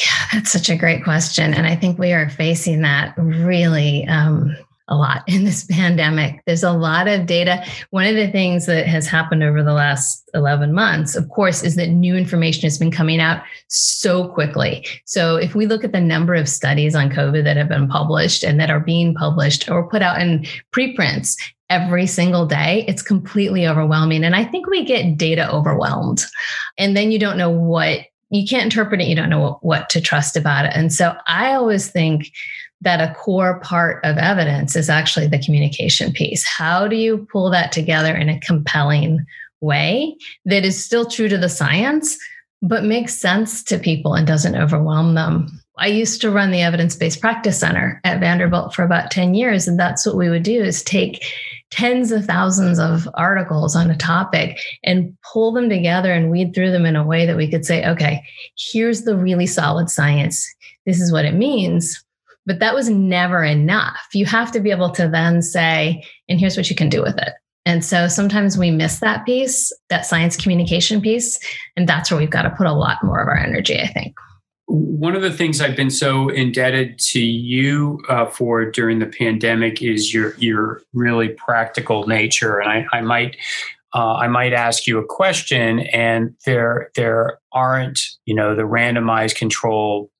Yeah, 0.00 0.26
that's 0.32 0.50
such 0.50 0.70
a 0.70 0.76
great 0.76 1.04
question. 1.04 1.52
And 1.52 1.66
I 1.66 1.76
think 1.76 1.98
we 1.98 2.12
are 2.12 2.28
facing 2.28 2.80
that 2.80 3.14
really 3.18 4.06
um, 4.08 4.56
a 4.88 4.96
lot 4.96 5.22
in 5.28 5.44
this 5.44 5.64
pandemic. 5.64 6.42
There's 6.46 6.62
a 6.62 6.72
lot 6.72 7.08
of 7.08 7.26
data. 7.26 7.64
One 7.90 8.06
of 8.06 8.14
the 8.14 8.30
things 8.30 8.66
that 8.66 8.86
has 8.86 9.06
happened 9.06 9.42
over 9.42 9.62
the 9.62 9.72
last 9.72 10.28
11 10.34 10.72
months, 10.72 11.14
of 11.14 11.28
course, 11.28 11.62
is 11.62 11.76
that 11.76 11.88
new 11.88 12.16
information 12.16 12.62
has 12.62 12.78
been 12.78 12.90
coming 12.90 13.20
out 13.20 13.42
so 13.68 14.28
quickly. 14.28 14.86
So 15.04 15.36
if 15.36 15.54
we 15.54 15.66
look 15.66 15.84
at 15.84 15.92
the 15.92 16.00
number 16.00 16.34
of 16.34 16.48
studies 16.48 16.94
on 16.94 17.10
COVID 17.10 17.44
that 17.44 17.56
have 17.56 17.68
been 17.68 17.88
published 17.88 18.42
and 18.42 18.58
that 18.60 18.70
are 18.70 18.80
being 18.80 19.14
published 19.14 19.70
or 19.70 19.88
put 19.88 20.02
out 20.02 20.20
in 20.20 20.46
preprints, 20.70 21.36
every 21.70 22.06
single 22.06 22.46
day, 22.46 22.84
it's 22.86 23.02
completely 23.02 23.66
overwhelming. 23.66 24.22
And 24.22 24.36
I 24.36 24.44
think 24.44 24.66
we 24.66 24.84
get 24.84 25.16
data 25.16 25.50
overwhelmed. 25.50 26.24
And 26.78 26.96
then 26.96 27.10
you 27.10 27.18
don't 27.18 27.38
know 27.38 27.50
what, 27.50 28.00
you 28.30 28.46
can't 28.46 28.64
interpret 28.64 29.00
it, 29.00 29.08
you 29.08 29.16
don't 29.16 29.30
know 29.30 29.58
what, 29.62 29.88
to 29.90 30.00
trust 30.00 30.36
about 30.36 30.66
it. 30.66 30.72
And 30.74 30.92
so 30.92 31.14
I 31.26 31.54
always 31.54 31.90
think 31.90 32.30
that 32.80 33.00
a 33.00 33.14
core 33.14 33.60
part 33.60 34.04
of 34.04 34.18
evidence 34.18 34.76
is 34.76 34.90
actually 34.90 35.26
the 35.26 35.42
communication 35.42 36.12
piece. 36.12 36.46
How 36.46 36.86
do 36.86 36.96
you 36.96 37.26
pull 37.32 37.50
that 37.50 37.72
together 37.72 38.14
in 38.14 38.28
a 38.28 38.40
compelling 38.40 39.24
way 39.60 40.16
that 40.44 40.64
is 40.64 40.84
still 40.84 41.06
true 41.06 41.28
to 41.28 41.38
the 41.38 41.48
science, 41.48 42.18
but 42.60 42.84
makes 42.84 43.14
sense 43.14 43.62
to 43.64 43.78
people 43.78 44.14
and 44.14 44.26
doesn't 44.26 44.56
overwhelm 44.56 45.14
them? 45.14 45.48
I 45.76 45.88
used 45.88 46.20
to 46.20 46.30
run 46.30 46.52
the 46.52 46.62
evidence 46.62 46.94
based 46.94 47.20
practice 47.20 47.58
center 47.58 48.00
at 48.04 48.20
Vanderbilt 48.20 48.74
for 48.74 48.84
about 48.84 49.10
10 49.10 49.34
years. 49.34 49.66
And 49.66 49.78
that's 49.78 50.06
what 50.06 50.16
we 50.16 50.30
would 50.30 50.44
do 50.44 50.62
is 50.62 50.84
take 50.84 51.24
tens 51.70 52.12
of 52.12 52.24
thousands 52.24 52.78
of 52.78 53.08
articles 53.14 53.74
on 53.74 53.90
a 53.90 53.96
topic 53.96 54.60
and 54.84 55.16
pull 55.32 55.52
them 55.52 55.68
together 55.68 56.12
and 56.12 56.30
weed 56.30 56.54
through 56.54 56.70
them 56.70 56.86
in 56.86 56.94
a 56.94 57.04
way 57.04 57.26
that 57.26 57.36
we 57.36 57.50
could 57.50 57.64
say, 57.64 57.84
okay, 57.84 58.22
here's 58.56 59.02
the 59.02 59.16
really 59.16 59.46
solid 59.46 59.90
science. 59.90 60.46
This 60.86 61.00
is 61.00 61.10
what 61.10 61.24
it 61.24 61.34
means. 61.34 62.04
But 62.46 62.58
that 62.60 62.74
was 62.74 62.88
never 62.90 63.42
enough. 63.42 64.08
You 64.12 64.26
have 64.26 64.52
to 64.52 64.60
be 64.60 64.70
able 64.70 64.90
to 64.90 65.08
then 65.08 65.42
say, 65.42 66.04
and 66.28 66.38
here's 66.38 66.56
what 66.56 66.68
you 66.68 66.76
can 66.76 66.88
do 66.88 67.02
with 67.02 67.16
it. 67.18 67.32
And 67.66 67.82
so 67.82 68.08
sometimes 68.08 68.58
we 68.58 68.70
miss 68.70 69.00
that 69.00 69.24
piece, 69.24 69.72
that 69.88 70.04
science 70.04 70.36
communication 70.36 71.00
piece. 71.00 71.38
And 71.76 71.88
that's 71.88 72.10
where 72.10 72.20
we've 72.20 72.28
got 72.28 72.42
to 72.42 72.50
put 72.50 72.66
a 72.66 72.72
lot 72.72 73.02
more 73.02 73.22
of 73.22 73.28
our 73.28 73.38
energy, 73.38 73.80
I 73.80 73.86
think 73.86 74.14
one 74.66 75.14
of 75.14 75.22
the 75.22 75.30
things 75.30 75.60
I've 75.60 75.76
been 75.76 75.90
so 75.90 76.28
indebted 76.30 76.98
to 76.98 77.20
you 77.20 78.02
uh, 78.08 78.26
for 78.26 78.70
during 78.70 78.98
the 78.98 79.06
pandemic 79.06 79.82
is 79.82 80.14
your 80.14 80.34
your 80.36 80.82
really 80.92 81.28
practical 81.28 82.06
nature, 82.06 82.58
and 82.58 82.70
I, 82.70 82.86
I 82.96 83.00
might 83.02 83.36
uh, 83.94 84.14
I 84.14 84.28
might 84.28 84.52
ask 84.52 84.86
you 84.86 84.98
a 84.98 85.04
question, 85.04 85.80
and 85.80 86.34
there 86.46 86.90
there 86.94 87.38
aren't 87.52 88.00
you 88.24 88.34
know 88.34 88.54
the 88.54 88.62
randomized 88.62 89.36
control 89.36 90.10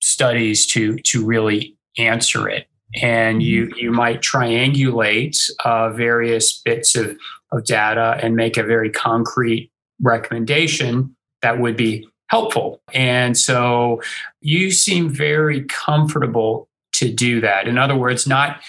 studies 0.00 0.66
to 0.68 0.96
to 0.98 1.24
really 1.24 1.76
answer 1.98 2.48
it, 2.48 2.66
and 3.00 3.42
you 3.42 3.66
mm-hmm. 3.66 3.78
you 3.78 3.92
might 3.92 4.20
triangulate 4.20 5.36
uh, 5.64 5.90
various 5.90 6.60
bits 6.60 6.96
of 6.96 7.16
of 7.52 7.64
data 7.64 8.18
and 8.22 8.36
make 8.36 8.56
a 8.56 8.62
very 8.62 8.90
concrete 8.90 9.70
recommendation 10.02 11.14
that 11.42 11.58
would 11.60 11.76
be 11.76 12.06
helpful. 12.28 12.80
And 12.92 13.36
so 13.36 14.02
you 14.40 14.70
seem 14.70 15.08
very 15.08 15.64
comfortable 15.64 16.68
to 16.94 17.12
do 17.12 17.40
that. 17.40 17.66
In 17.66 17.78
other 17.78 17.96
words, 17.96 18.26
not 18.26 18.60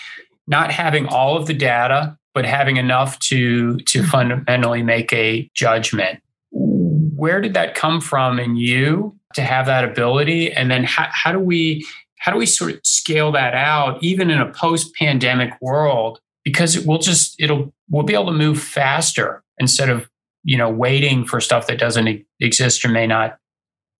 not 0.47 0.71
having 0.71 1.05
all 1.07 1.37
of 1.37 1.45
the 1.45 1.53
data, 1.53 2.17
but 2.33 2.45
having 2.45 2.77
enough 2.77 3.19
to 3.19 3.77
to 3.77 3.99
mm-hmm. 3.99 4.09
fundamentally 4.09 4.83
make 4.83 5.11
a 5.13 5.49
judgment. 5.53 6.21
Where 6.51 7.41
did 7.41 7.53
that 7.53 7.75
come 7.75 8.01
from 8.01 8.39
in 8.39 8.55
you 8.55 9.18
to 9.35 9.41
have 9.41 9.65
that 9.67 9.83
ability? 9.83 10.51
And 10.51 10.69
then 10.69 10.83
how, 10.83 11.07
how 11.11 11.31
do 11.31 11.39
we 11.39 11.85
how 12.19 12.33
do 12.33 12.37
we 12.37 12.45
sort 12.45 12.71
of 12.71 12.79
scale 12.83 13.31
that 13.31 13.53
out 13.53 14.01
even 14.03 14.29
in 14.29 14.41
a 14.41 14.51
post-pandemic 14.51 15.53
world? 15.61 16.19
Because 16.43 16.75
it 16.75 16.85
will 16.85 16.97
just 16.97 17.35
it'll 17.39 17.73
we'll 17.89 18.03
be 18.03 18.13
able 18.13 18.27
to 18.27 18.31
move 18.31 18.61
faster 18.61 19.43
instead 19.57 19.89
of 19.89 20.09
you 20.43 20.57
know 20.57 20.69
waiting 20.69 21.25
for 21.25 21.39
stuff 21.39 21.67
that 21.67 21.79
doesn't 21.79 22.25
exist 22.39 22.83
or 22.83 22.89
may 22.89 23.07
not 23.07 23.37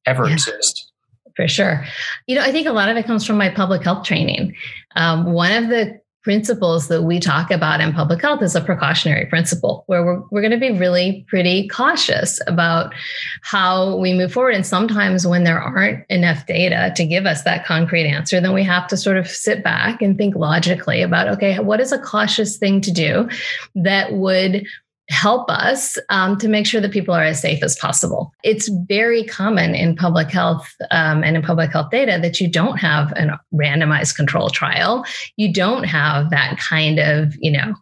ever 0.06 0.28
yeah. 0.28 0.34
exist. 0.34 0.92
For 1.36 1.48
sure. 1.48 1.86
You 2.28 2.36
know, 2.36 2.42
I 2.42 2.52
think 2.52 2.68
a 2.68 2.74
lot 2.74 2.90
of 2.90 2.98
it 2.98 3.06
comes 3.06 3.26
from 3.26 3.38
my 3.38 3.50
public 3.50 3.84
health 3.84 4.06
training. 4.06 4.56
Um, 4.98 5.32
one 5.32 5.52
of 5.52 5.70
the 5.70 6.02
principles 6.24 6.90
that 6.90 7.04
we 7.04 7.20
talk 7.20 7.50
about 7.50 7.80
in 7.80 7.94
public 7.94 8.22
health 8.22 8.42
is 8.42 8.56
a 8.56 8.62
precautionary 8.62 9.26
principle 9.26 9.84
where 9.88 10.04
we're, 10.04 10.22
we're 10.32 10.42
going 10.42 10.52
to 10.52 10.58
be 10.58 10.78
really 10.78 11.26
pretty 11.30 11.68
cautious 11.70 12.42
about 12.46 12.94
how 13.42 13.96
we 13.98 14.14
move 14.14 14.34
forward. 14.34 14.54
And 14.54 14.66
sometimes 14.66 15.26
when 15.26 15.46
there 15.46 15.62
aren't 15.62 16.06
enough 16.10 16.46
data 16.46 16.92
to 16.96 17.06
give 17.06 17.26
us 17.26 17.44
that 17.44 17.66
concrete 17.66 18.08
answer 18.08 18.42
then 18.42 18.54
we 18.54 18.64
have 18.64 18.88
to 18.88 18.98
sort 18.98 19.18
of 19.18 19.28
sit 19.28 19.64
back 19.64 20.02
and 20.02 20.18
think 20.18 20.36
logically 20.36 21.02
about 21.02 21.28
okay 21.28 21.60
what 21.60 21.80
is 21.80 21.92
a 21.92 22.00
cautious 22.00 22.58
thing 22.58 22.82
to 22.82 22.92
do 22.92 23.30
that 23.76 24.14
would 24.14 24.66
help 25.10 25.50
us 25.50 25.98
um, 26.10 26.38
to 26.38 26.48
make 26.48 26.68
sure 26.68 26.80
that 26.80 26.92
people 26.92 27.14
are 27.14 27.24
as 27.24 27.42
safe 27.42 27.64
as 27.64 27.76
possible. 27.78 28.32
It's 28.44 28.70
very 28.88 29.24
common 29.24 29.74
in 29.74 29.96
public 29.96 30.30
health 30.30 30.72
um, 30.92 31.24
and 31.24 31.36
in 31.36 31.42
public 31.42 31.72
health 31.72 31.90
data 31.90 32.20
that 32.22 32.40
you 32.40 32.48
don't 32.48 32.78
have 32.78 33.12
a 33.14 33.40
randomized 33.54 34.16
control 34.16 34.50
trial. 34.50 35.04
You 35.36 35.52
don't 35.52 35.84
have 35.84 36.30
that 36.30 36.58
kind 36.60 37.00
of, 37.00 37.36
you 37.40 37.52
know, 37.52 37.74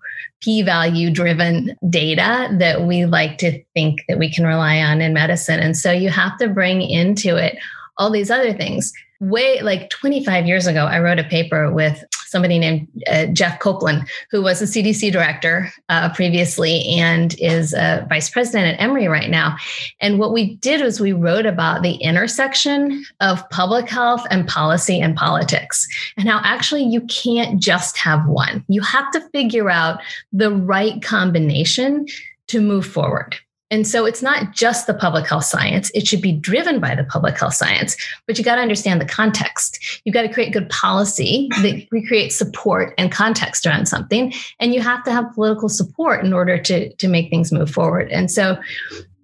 p 0.41 0.61
value 0.61 1.11
driven 1.11 1.75
data 1.89 2.47
that 2.59 2.83
we 2.83 3.05
like 3.05 3.37
to 3.39 3.61
think 3.73 4.01
that 4.07 4.19
we 4.19 4.31
can 4.31 4.45
rely 4.45 4.77
on 4.77 5.01
in 5.01 5.13
medicine. 5.13 5.59
And 5.59 5.75
so 5.75 5.91
you 5.91 6.09
have 6.09 6.37
to 6.37 6.47
bring 6.47 6.81
into 6.81 7.35
it 7.35 7.57
all 7.97 8.09
these 8.09 8.31
other 8.31 8.53
things. 8.53 8.93
Way 9.19 9.61
like 9.61 9.89
25 9.89 10.45
years 10.45 10.67
ago, 10.67 10.85
I 10.85 10.99
wrote 10.99 11.19
a 11.19 11.23
paper 11.23 11.71
with 11.71 12.03
somebody 12.27 12.59
named 12.59 12.87
uh, 13.07 13.27
Jeff 13.27 13.59
Koplan, 13.59 14.07
who 14.29 14.41
was 14.41 14.61
a 14.61 14.65
CDC 14.65 15.11
director 15.11 15.71
uh, 15.89 16.13
previously 16.13 16.85
and 16.99 17.35
is 17.39 17.73
a 17.73 18.05
vice 18.09 18.29
president 18.29 18.73
at 18.73 18.83
Emory 18.83 19.07
right 19.07 19.29
now. 19.29 19.55
And 20.01 20.19
what 20.19 20.33
we 20.33 20.55
did 20.57 20.81
was 20.81 20.99
we 20.99 21.13
wrote 21.13 21.45
about 21.45 21.81
the 21.81 21.95
intersection 21.95 23.03
of 23.21 23.49
public 23.49 23.89
health 23.89 24.25
and 24.29 24.47
policy 24.47 24.99
and 24.99 25.15
politics, 25.15 25.87
and 26.17 26.27
how 26.27 26.41
actually 26.43 26.83
you 26.83 27.01
can't 27.01 27.61
just 27.61 27.97
have 27.97 28.27
one. 28.27 28.63
You 28.67 28.81
have 28.81 29.09
to 29.11 29.21
figure 29.29 29.69
out 29.69 30.01
the 30.33 30.51
right 30.51 31.01
combination 31.01 32.05
to 32.47 32.61
move 32.61 32.85
forward. 32.85 33.37
And 33.69 33.85
so 33.85 34.05
it's 34.05 34.21
not 34.21 34.53
just 34.53 34.87
the 34.87 34.93
public 34.93 35.27
health 35.27 35.43
science. 35.43 35.91
It 35.93 36.07
should 36.07 36.21
be 36.21 36.31
driven 36.31 36.79
by 36.79 36.95
the 36.95 37.03
public 37.03 37.37
health 37.37 37.53
science, 37.53 37.97
but 38.25 38.37
you 38.37 38.43
got 38.43 38.55
to 38.55 38.61
understand 38.61 39.01
the 39.01 39.05
context. 39.05 40.01
You've 40.05 40.13
got 40.13 40.21
to 40.21 40.33
create 40.33 40.53
good 40.53 40.69
policy 40.69 41.49
that 41.61 41.85
recreates 41.91 42.35
support 42.35 42.93
and 42.97 43.11
context 43.11 43.65
around 43.65 43.87
something. 43.87 44.33
And 44.59 44.73
you 44.73 44.81
have 44.81 45.03
to 45.03 45.11
have 45.11 45.33
political 45.33 45.67
support 45.67 46.23
in 46.23 46.33
order 46.33 46.57
to, 46.57 46.93
to 46.93 47.07
make 47.07 47.29
things 47.29 47.51
move 47.51 47.69
forward. 47.69 48.09
And 48.09 48.31
so 48.31 48.57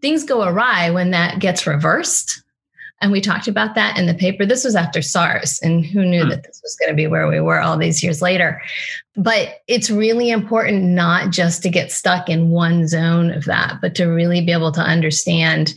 things 0.01 0.25
go 0.25 0.43
awry 0.43 0.89
when 0.89 1.11
that 1.11 1.39
gets 1.39 1.65
reversed 1.65 2.42
and 3.03 3.11
we 3.11 3.19
talked 3.19 3.49
about 3.49 3.75
that 3.75 3.97
in 3.97 4.05
the 4.05 4.13
paper. 4.13 4.45
This 4.45 4.63
was 4.63 4.77
after 4.77 5.01
SARS, 5.01 5.59
and 5.61 5.85
who 5.85 6.05
knew 6.05 6.23
hmm. 6.23 6.29
that 6.29 6.43
this 6.43 6.61
was 6.63 6.77
going 6.77 6.89
to 6.89 6.95
be 6.95 7.05
where 7.05 7.27
we 7.27 7.41
were 7.41 7.59
all 7.59 7.77
these 7.77 8.01
years 8.01 8.21
later. 8.21 8.61
But 9.17 9.57
it's 9.67 9.91
really 9.91 10.31
important 10.31 10.83
not 10.83 11.29
just 11.29 11.61
to 11.63 11.69
get 11.69 11.91
stuck 11.91 12.29
in 12.29 12.49
one 12.49 12.87
zone 12.87 13.29
of 13.29 13.43
that, 13.43 13.79
but 13.81 13.93
to 13.95 14.05
really 14.05 14.39
be 14.39 14.53
able 14.53 14.71
to 14.71 14.81
understand 14.81 15.73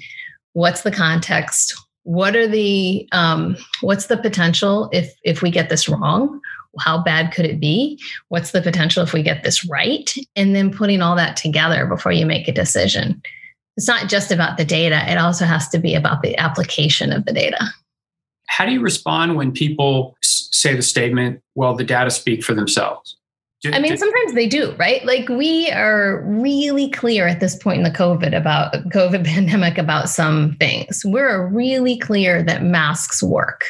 what's 0.52 0.83
the 0.83 0.92
context, 0.92 1.75
what 2.04 2.37
are 2.37 2.47
the 2.47 3.09
um, 3.11 3.56
what's 3.80 4.06
the 4.06 4.16
potential 4.16 4.88
if 4.92 5.12
if 5.25 5.42
we 5.42 5.50
get 5.50 5.68
this 5.68 5.88
wrong 5.88 6.40
how 6.78 7.02
bad 7.02 7.33
could 7.33 7.47
it 7.47 7.59
be 7.59 7.99
what's 8.28 8.50
the 8.50 8.61
potential 8.61 9.02
if 9.02 9.14
we 9.14 9.23
get 9.23 9.42
this 9.42 9.66
right 9.66 10.14
and 10.37 10.54
then 10.54 10.71
putting 10.71 11.00
all 11.00 11.16
that 11.16 11.35
together 11.35 11.87
before 11.87 12.12
you 12.12 12.26
make 12.26 12.47
a 12.49 12.52
decision 12.52 13.23
it's 13.76 13.88
not 13.88 14.09
just 14.09 14.33
about 14.33 14.56
the 14.56 14.64
data, 14.64 15.11
it 15.11 15.18
also 15.18 15.45
has 15.45 15.68
to 15.68 15.78
be 15.78 15.95
about 15.95 16.23
the 16.23 16.37
application 16.38 17.12
of 17.12 17.25
the 17.26 17.33
data. 17.33 17.59
How 18.49 18.64
do 18.64 18.73
you 18.73 18.80
respond 18.80 19.37
when 19.37 19.52
people 19.52 20.16
say 20.23 20.75
the 20.75 20.83
statement, 20.83 21.42
well, 21.54 21.75
the 21.75 21.85
data 21.85 22.11
speak 22.11 22.42
for 22.42 22.54
themselves? 22.54 23.16
Do, 23.62 23.73
I 23.73 23.78
mean, 23.78 23.92
do, 23.92 23.99
sometimes 23.99 24.35
they 24.35 24.49
do, 24.49 24.75
right? 24.78 25.04
Like 25.04 25.28
we 25.28 25.71
are 25.71 26.23
really 26.26 26.90
clear 26.90 27.26
at 27.26 27.40
this 27.40 27.56
point 27.56 27.78
in 27.78 27.85
the 27.85 27.90
COVID 27.90 28.37
about 28.37 28.75
COVID 28.90 29.25
pandemic 29.26 29.78
about 29.78 30.09
some 30.09 30.56
things. 30.59 31.02
We're 31.04 31.47
really 31.47 31.99
clear 31.99 32.42
that 32.42 32.62
masks 32.62 33.23
work. 33.23 33.64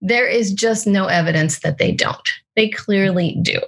There 0.00 0.26
is 0.26 0.52
just 0.52 0.86
no 0.86 1.06
evidence 1.06 1.60
that 1.60 1.78
they 1.78 1.92
don't. 1.92 2.28
They 2.54 2.68
clearly 2.70 3.38
do. 3.42 3.60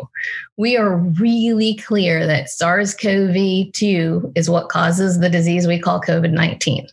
We 0.56 0.76
are 0.76 0.96
really 0.96 1.76
clear 1.76 2.26
that 2.26 2.48
SARS 2.48 2.94
CoV 2.94 3.72
2 3.72 4.32
is 4.34 4.48
what 4.48 4.70
causes 4.70 5.20
the 5.20 5.28
disease 5.28 5.66
we 5.66 5.78
call 5.78 6.00
COVID 6.00 6.32
19. 6.32 6.86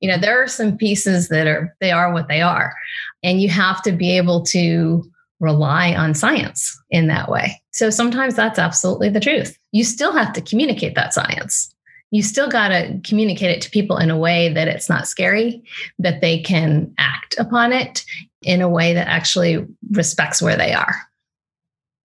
You 0.00 0.08
know, 0.10 0.18
there 0.18 0.42
are 0.42 0.48
some 0.48 0.76
pieces 0.76 1.28
that 1.28 1.46
are, 1.46 1.74
they 1.80 1.92
are 1.92 2.12
what 2.12 2.28
they 2.28 2.42
are. 2.42 2.74
And 3.22 3.40
you 3.40 3.48
have 3.48 3.82
to 3.82 3.92
be 3.92 4.16
able 4.16 4.44
to 4.46 5.04
rely 5.38 5.94
on 5.94 6.14
science 6.14 6.80
in 6.90 7.08
that 7.08 7.28
way. 7.28 7.60
So 7.72 7.90
sometimes 7.90 8.34
that's 8.34 8.58
absolutely 8.58 9.10
the 9.10 9.20
truth. 9.20 9.56
You 9.72 9.84
still 9.84 10.12
have 10.12 10.32
to 10.32 10.40
communicate 10.40 10.94
that 10.94 11.14
science. 11.14 11.74
You 12.10 12.22
still 12.22 12.48
got 12.48 12.68
to 12.68 13.00
communicate 13.04 13.50
it 13.50 13.60
to 13.62 13.70
people 13.70 13.98
in 13.98 14.10
a 14.10 14.18
way 14.18 14.52
that 14.52 14.68
it's 14.68 14.88
not 14.88 15.08
scary, 15.08 15.62
that 15.98 16.20
they 16.20 16.40
can 16.40 16.94
act 16.98 17.34
upon 17.38 17.72
it 17.72 18.04
in 18.42 18.62
a 18.62 18.68
way 18.68 18.94
that 18.94 19.08
actually 19.08 19.66
respects 19.90 20.40
where 20.40 20.56
they 20.56 20.72
are. 20.72 20.94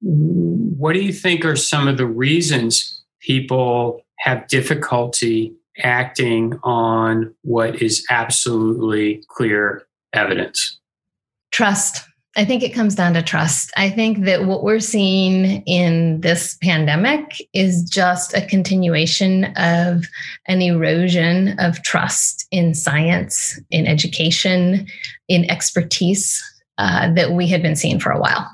What 0.02 0.94
do 0.94 1.00
you 1.02 1.14
think 1.14 1.46
are 1.46 1.56
some 1.56 1.88
of 1.88 1.98
the 1.98 2.08
reasons 2.08 3.04
people 3.22 4.02
have 4.18 4.48
difficulty 4.48 5.54
acting 5.84 6.60
on 6.64 7.34
what 7.44 7.82
is 7.82 8.06
absolutely 8.10 9.24
clear 9.30 9.86
evidence? 10.14 10.80
Trust. 11.52 12.04
I 12.38 12.46
think 12.46 12.64
it 12.64 12.74
comes 12.74 12.96
down 12.96 13.14
to 13.16 13.22
trust. 13.22 13.72
I 13.76 13.90
think 13.90 14.24
that 14.24 14.46
what 14.46 14.64
we're 14.64 14.80
seeing 14.80 15.64
in 15.64 16.22
this 16.22 16.58
pandemic 16.62 17.42
is 17.54 17.84
just 17.84 18.34
a 18.34 18.46
continuation 18.46 19.46
of 19.58 20.06
an 20.48 20.62
erosion 20.62 21.60
of 21.60 21.84
trust 21.84 22.48
in 22.50 22.74
science, 22.74 23.60
in 23.70 23.86
education, 23.86 24.88
in 25.28 25.50
expertise 25.52 26.42
uh, 26.78 27.14
that 27.14 27.34
we 27.34 27.48
had 27.48 27.62
been 27.62 27.76
seeing 27.76 28.00
for 28.00 28.12
a 28.12 28.20
while, 28.20 28.50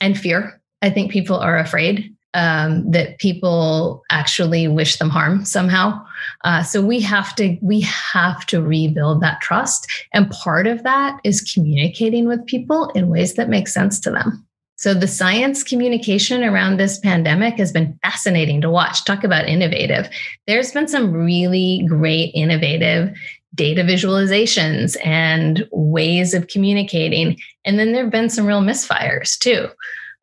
and 0.00 0.16
fear. 0.16 0.60
I 0.80 0.90
think 0.90 1.10
people 1.10 1.36
are 1.36 1.58
afraid 1.58 2.15
um, 2.36 2.88
that 2.90 3.18
people 3.18 4.04
actually 4.10 4.68
wish 4.68 4.98
them 4.98 5.08
harm 5.08 5.44
somehow. 5.44 6.04
Uh, 6.44 6.62
so 6.62 6.82
we 6.82 7.00
have 7.00 7.34
to 7.34 7.56
we 7.62 7.80
have 7.80 8.44
to 8.46 8.62
rebuild 8.62 9.22
that 9.22 9.40
trust, 9.40 9.90
and 10.12 10.30
part 10.30 10.66
of 10.66 10.82
that 10.82 11.18
is 11.24 11.40
communicating 11.40 12.28
with 12.28 12.46
people 12.46 12.90
in 12.90 13.08
ways 13.08 13.34
that 13.34 13.48
make 13.48 13.66
sense 13.66 13.98
to 14.00 14.10
them. 14.10 14.46
So 14.78 14.92
the 14.92 15.08
science 15.08 15.62
communication 15.62 16.44
around 16.44 16.76
this 16.76 16.98
pandemic 16.98 17.54
has 17.54 17.72
been 17.72 17.98
fascinating 18.02 18.60
to 18.60 18.70
watch. 18.70 19.04
Talk 19.06 19.24
about 19.24 19.48
innovative. 19.48 20.10
There's 20.46 20.72
been 20.72 20.86
some 20.86 21.12
really 21.12 21.86
great 21.88 22.32
innovative 22.34 23.16
data 23.54 23.80
visualizations 23.80 24.98
and 25.02 25.66
ways 25.72 26.34
of 26.34 26.48
communicating. 26.48 27.38
And 27.64 27.78
then 27.78 27.92
there 27.92 28.02
have 28.02 28.12
been 28.12 28.28
some 28.28 28.44
real 28.44 28.60
misfires 28.60 29.38
too. 29.38 29.68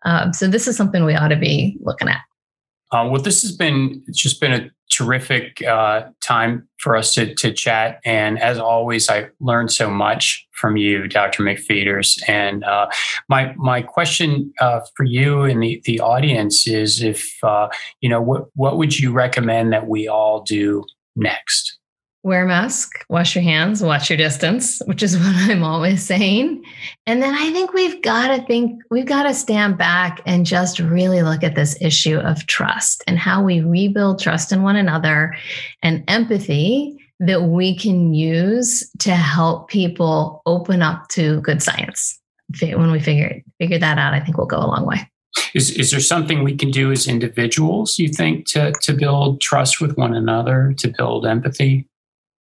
Um, 0.05 0.33
so 0.33 0.47
this 0.47 0.67
is 0.67 0.75
something 0.75 1.05
we 1.05 1.15
ought 1.15 1.29
to 1.29 1.35
be 1.35 1.77
looking 1.81 2.09
at. 2.09 2.21
Uh, 2.91 3.07
well, 3.09 3.21
this 3.21 3.41
has 3.41 3.51
been 3.51 4.03
it's 4.07 4.21
just 4.21 4.39
been 4.39 4.53
a 4.53 4.69
terrific 4.91 5.63
uh, 5.63 6.03
time 6.21 6.67
for 6.77 6.95
us 6.95 7.11
to, 7.15 7.33
to 7.33 7.51
chat, 7.51 7.99
and 8.05 8.39
as 8.39 8.59
always, 8.59 9.09
I 9.09 9.29
learned 9.39 9.71
so 9.71 9.89
much 9.89 10.45
from 10.51 10.77
you, 10.77 11.07
Dr. 11.07 11.41
McPheeters. 11.41 12.21
And 12.29 12.63
uh, 12.63 12.87
my 13.29 13.55
my 13.57 13.81
question 13.81 14.53
uh, 14.61 14.81
for 14.95 15.05
you 15.05 15.41
and 15.41 15.63
the, 15.63 15.81
the 15.85 15.99
audience 15.99 16.67
is, 16.67 17.01
if 17.01 17.33
uh, 17.43 17.69
you 18.01 18.09
know, 18.09 18.21
what 18.21 18.45
what 18.53 18.77
would 18.77 18.99
you 18.99 19.11
recommend 19.11 19.73
that 19.73 19.87
we 19.87 20.07
all 20.07 20.43
do 20.43 20.85
next? 21.15 21.79
Wear 22.23 22.45
a 22.45 22.47
mask, 22.47 23.05
wash 23.09 23.35
your 23.35 23.43
hands, 23.43 23.83
watch 23.83 24.09
your 24.09 24.17
distance, 24.17 24.81
which 24.85 25.03
is 25.03 25.17
what 25.17 25.35
I'm 25.51 25.63
always 25.63 26.01
saying. 26.03 26.63
And 27.05 27.21
then 27.21 27.35
I 27.35 27.51
think 27.51 27.73
we've 27.73 28.01
got 28.01 28.35
to 28.35 28.43
think, 28.45 28.81
we've 28.89 29.05
got 29.05 29.23
to 29.23 29.33
stand 29.33 29.77
back 29.77 30.21
and 30.25 30.45
just 30.45 30.79
really 30.79 31.21
look 31.21 31.43
at 31.43 31.55
this 31.55 31.79
issue 31.81 32.17
of 32.17 32.47
trust 32.47 33.03
and 33.07 33.19
how 33.19 33.43
we 33.43 33.59
rebuild 33.59 34.21
trust 34.21 34.51
in 34.51 34.63
one 34.63 34.77
another 34.77 35.35
and 35.81 36.03
empathy 36.07 36.97
that 37.19 37.43
we 37.43 37.77
can 37.77 38.13
use 38.13 38.89
to 38.99 39.11
help 39.11 39.69
people 39.69 40.41
open 40.45 40.81
up 40.81 41.07
to 41.09 41.41
good 41.41 41.61
science. 41.61 42.19
When 42.61 42.91
we 42.91 42.99
figure 42.99 43.41
figure 43.59 43.79
that 43.79 43.97
out, 43.97 44.13
I 44.13 44.19
think 44.19 44.37
we'll 44.37 44.45
go 44.45 44.57
a 44.57 44.67
long 44.67 44.85
way. 44.85 45.09
Is, 45.55 45.71
is 45.71 45.91
there 45.91 45.99
something 45.99 46.43
we 46.43 46.55
can 46.55 46.69
do 46.69 46.91
as 46.91 47.07
individuals, 47.07 47.97
you 47.97 48.09
think, 48.09 48.45
to, 48.47 48.71
to 48.81 48.93
build 48.93 49.41
trust 49.41 49.81
with 49.81 49.97
one 49.97 50.13
another, 50.13 50.75
to 50.77 50.93
build 50.95 51.25
empathy? 51.25 51.87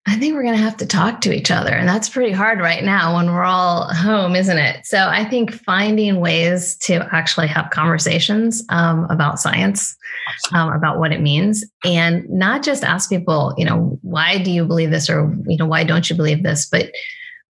I 0.05 0.17
think 0.17 0.33
we're 0.33 0.43
going 0.43 0.57
to 0.57 0.61
have 0.61 0.75
to 0.77 0.85
talk 0.85 1.21
to 1.21 1.33
each 1.33 1.49
other. 1.49 1.71
And 1.71 1.87
that's 1.87 2.09
pretty 2.09 2.33
hard 2.33 2.59
right 2.59 2.83
now 2.83 3.15
when 3.15 3.27
we're 3.27 3.43
all 3.43 3.87
home, 3.93 4.35
isn't 4.35 4.57
it? 4.57 4.85
So 4.85 4.97
I 4.97 5.23
think 5.23 5.53
finding 5.53 6.19
ways 6.19 6.75
to 6.79 7.07
actually 7.15 7.47
have 7.47 7.69
conversations 7.69 8.65
um, 8.67 9.07
about 9.09 9.39
science, 9.39 9.95
um, 10.51 10.73
about 10.73 10.99
what 10.99 11.13
it 11.13 11.21
means, 11.21 11.63
and 11.85 12.29
not 12.29 12.63
just 12.63 12.83
ask 12.83 13.09
people, 13.09 13.53
you 13.57 13.63
know, 13.63 13.97
why 14.01 14.43
do 14.43 14.51
you 14.51 14.65
believe 14.65 14.91
this 14.91 15.09
or, 15.09 15.33
you 15.47 15.55
know, 15.55 15.67
why 15.67 15.85
don't 15.85 16.09
you 16.09 16.17
believe 16.17 16.43
this? 16.43 16.65
But, 16.65 16.91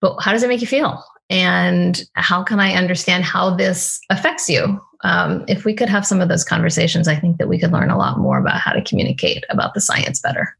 but 0.01 0.19
how 0.19 0.33
does 0.33 0.43
it 0.43 0.49
make 0.49 0.61
you 0.61 0.67
feel? 0.67 1.01
And 1.29 2.03
how 2.15 2.43
can 2.43 2.59
I 2.59 2.73
understand 2.73 3.23
how 3.23 3.55
this 3.55 3.97
affects 4.09 4.49
you? 4.49 4.77
Um, 5.05 5.45
if 5.47 5.63
we 5.63 5.73
could 5.73 5.87
have 5.87 6.05
some 6.05 6.19
of 6.19 6.27
those 6.27 6.43
conversations, 6.43 7.07
I 7.07 7.15
think 7.15 7.37
that 7.37 7.47
we 7.47 7.57
could 7.57 7.71
learn 7.71 7.89
a 7.89 7.97
lot 7.97 8.19
more 8.19 8.39
about 8.39 8.59
how 8.59 8.73
to 8.73 8.83
communicate 8.83 9.45
about 9.49 9.73
the 9.73 9.79
science 9.79 10.19
better. 10.19 10.55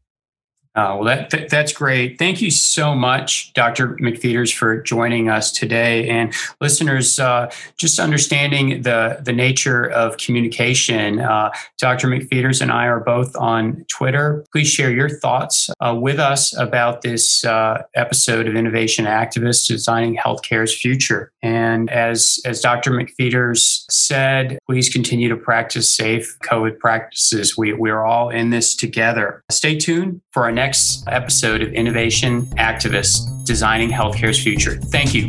Uh, 0.74 0.96
well, 0.96 1.04
that, 1.04 1.28
that, 1.30 1.50
that's 1.50 1.72
great. 1.72 2.18
Thank 2.18 2.40
you 2.40 2.50
so 2.50 2.94
much, 2.94 3.52
Dr. 3.52 3.88
McPheeters, 3.96 4.54
for 4.54 4.80
joining 4.80 5.28
us 5.28 5.52
today. 5.52 6.08
And 6.08 6.32
listeners, 6.62 7.18
uh, 7.18 7.50
just 7.76 7.98
understanding 7.98 8.80
the, 8.80 9.20
the 9.22 9.34
nature 9.34 9.90
of 9.90 10.16
communication, 10.16 11.20
uh, 11.20 11.50
Dr. 11.78 12.08
McPheeters 12.08 12.62
and 12.62 12.72
I 12.72 12.86
are 12.86 13.00
both 13.00 13.36
on 13.36 13.84
Twitter. 13.88 14.46
Please 14.50 14.68
share 14.68 14.90
your 14.90 15.10
thoughts 15.10 15.68
uh, 15.80 15.94
with 15.94 16.18
us 16.18 16.56
about 16.56 17.02
this 17.02 17.44
uh, 17.44 17.82
episode 17.94 18.48
of 18.48 18.56
Innovation 18.56 19.04
Activists 19.04 19.68
Designing 19.68 20.16
Healthcare's 20.16 20.74
Future. 20.74 21.30
And 21.42 21.90
as, 21.90 22.38
as 22.46 22.60
Dr. 22.60 22.92
McPheeters 22.92 23.84
said, 23.90 24.58
please 24.66 24.88
continue 24.88 25.28
to 25.28 25.36
practice 25.36 25.94
safe 25.94 26.34
COVID 26.44 26.78
practices. 26.78 27.58
We, 27.58 27.74
we're 27.74 28.04
all 28.04 28.30
in 28.30 28.48
this 28.48 28.74
together. 28.74 29.42
Stay 29.50 29.76
tuned 29.76 30.22
for 30.30 30.44
our 30.44 30.52
next 30.52 30.61
next 30.62 31.02
episode 31.08 31.60
of 31.60 31.72
Innovation 31.72 32.46
Activists 32.70 33.44
Designing 33.44 33.90
Healthcare's 33.90 34.40
Future. 34.40 34.76
Thank 34.76 35.12
you. 35.12 35.28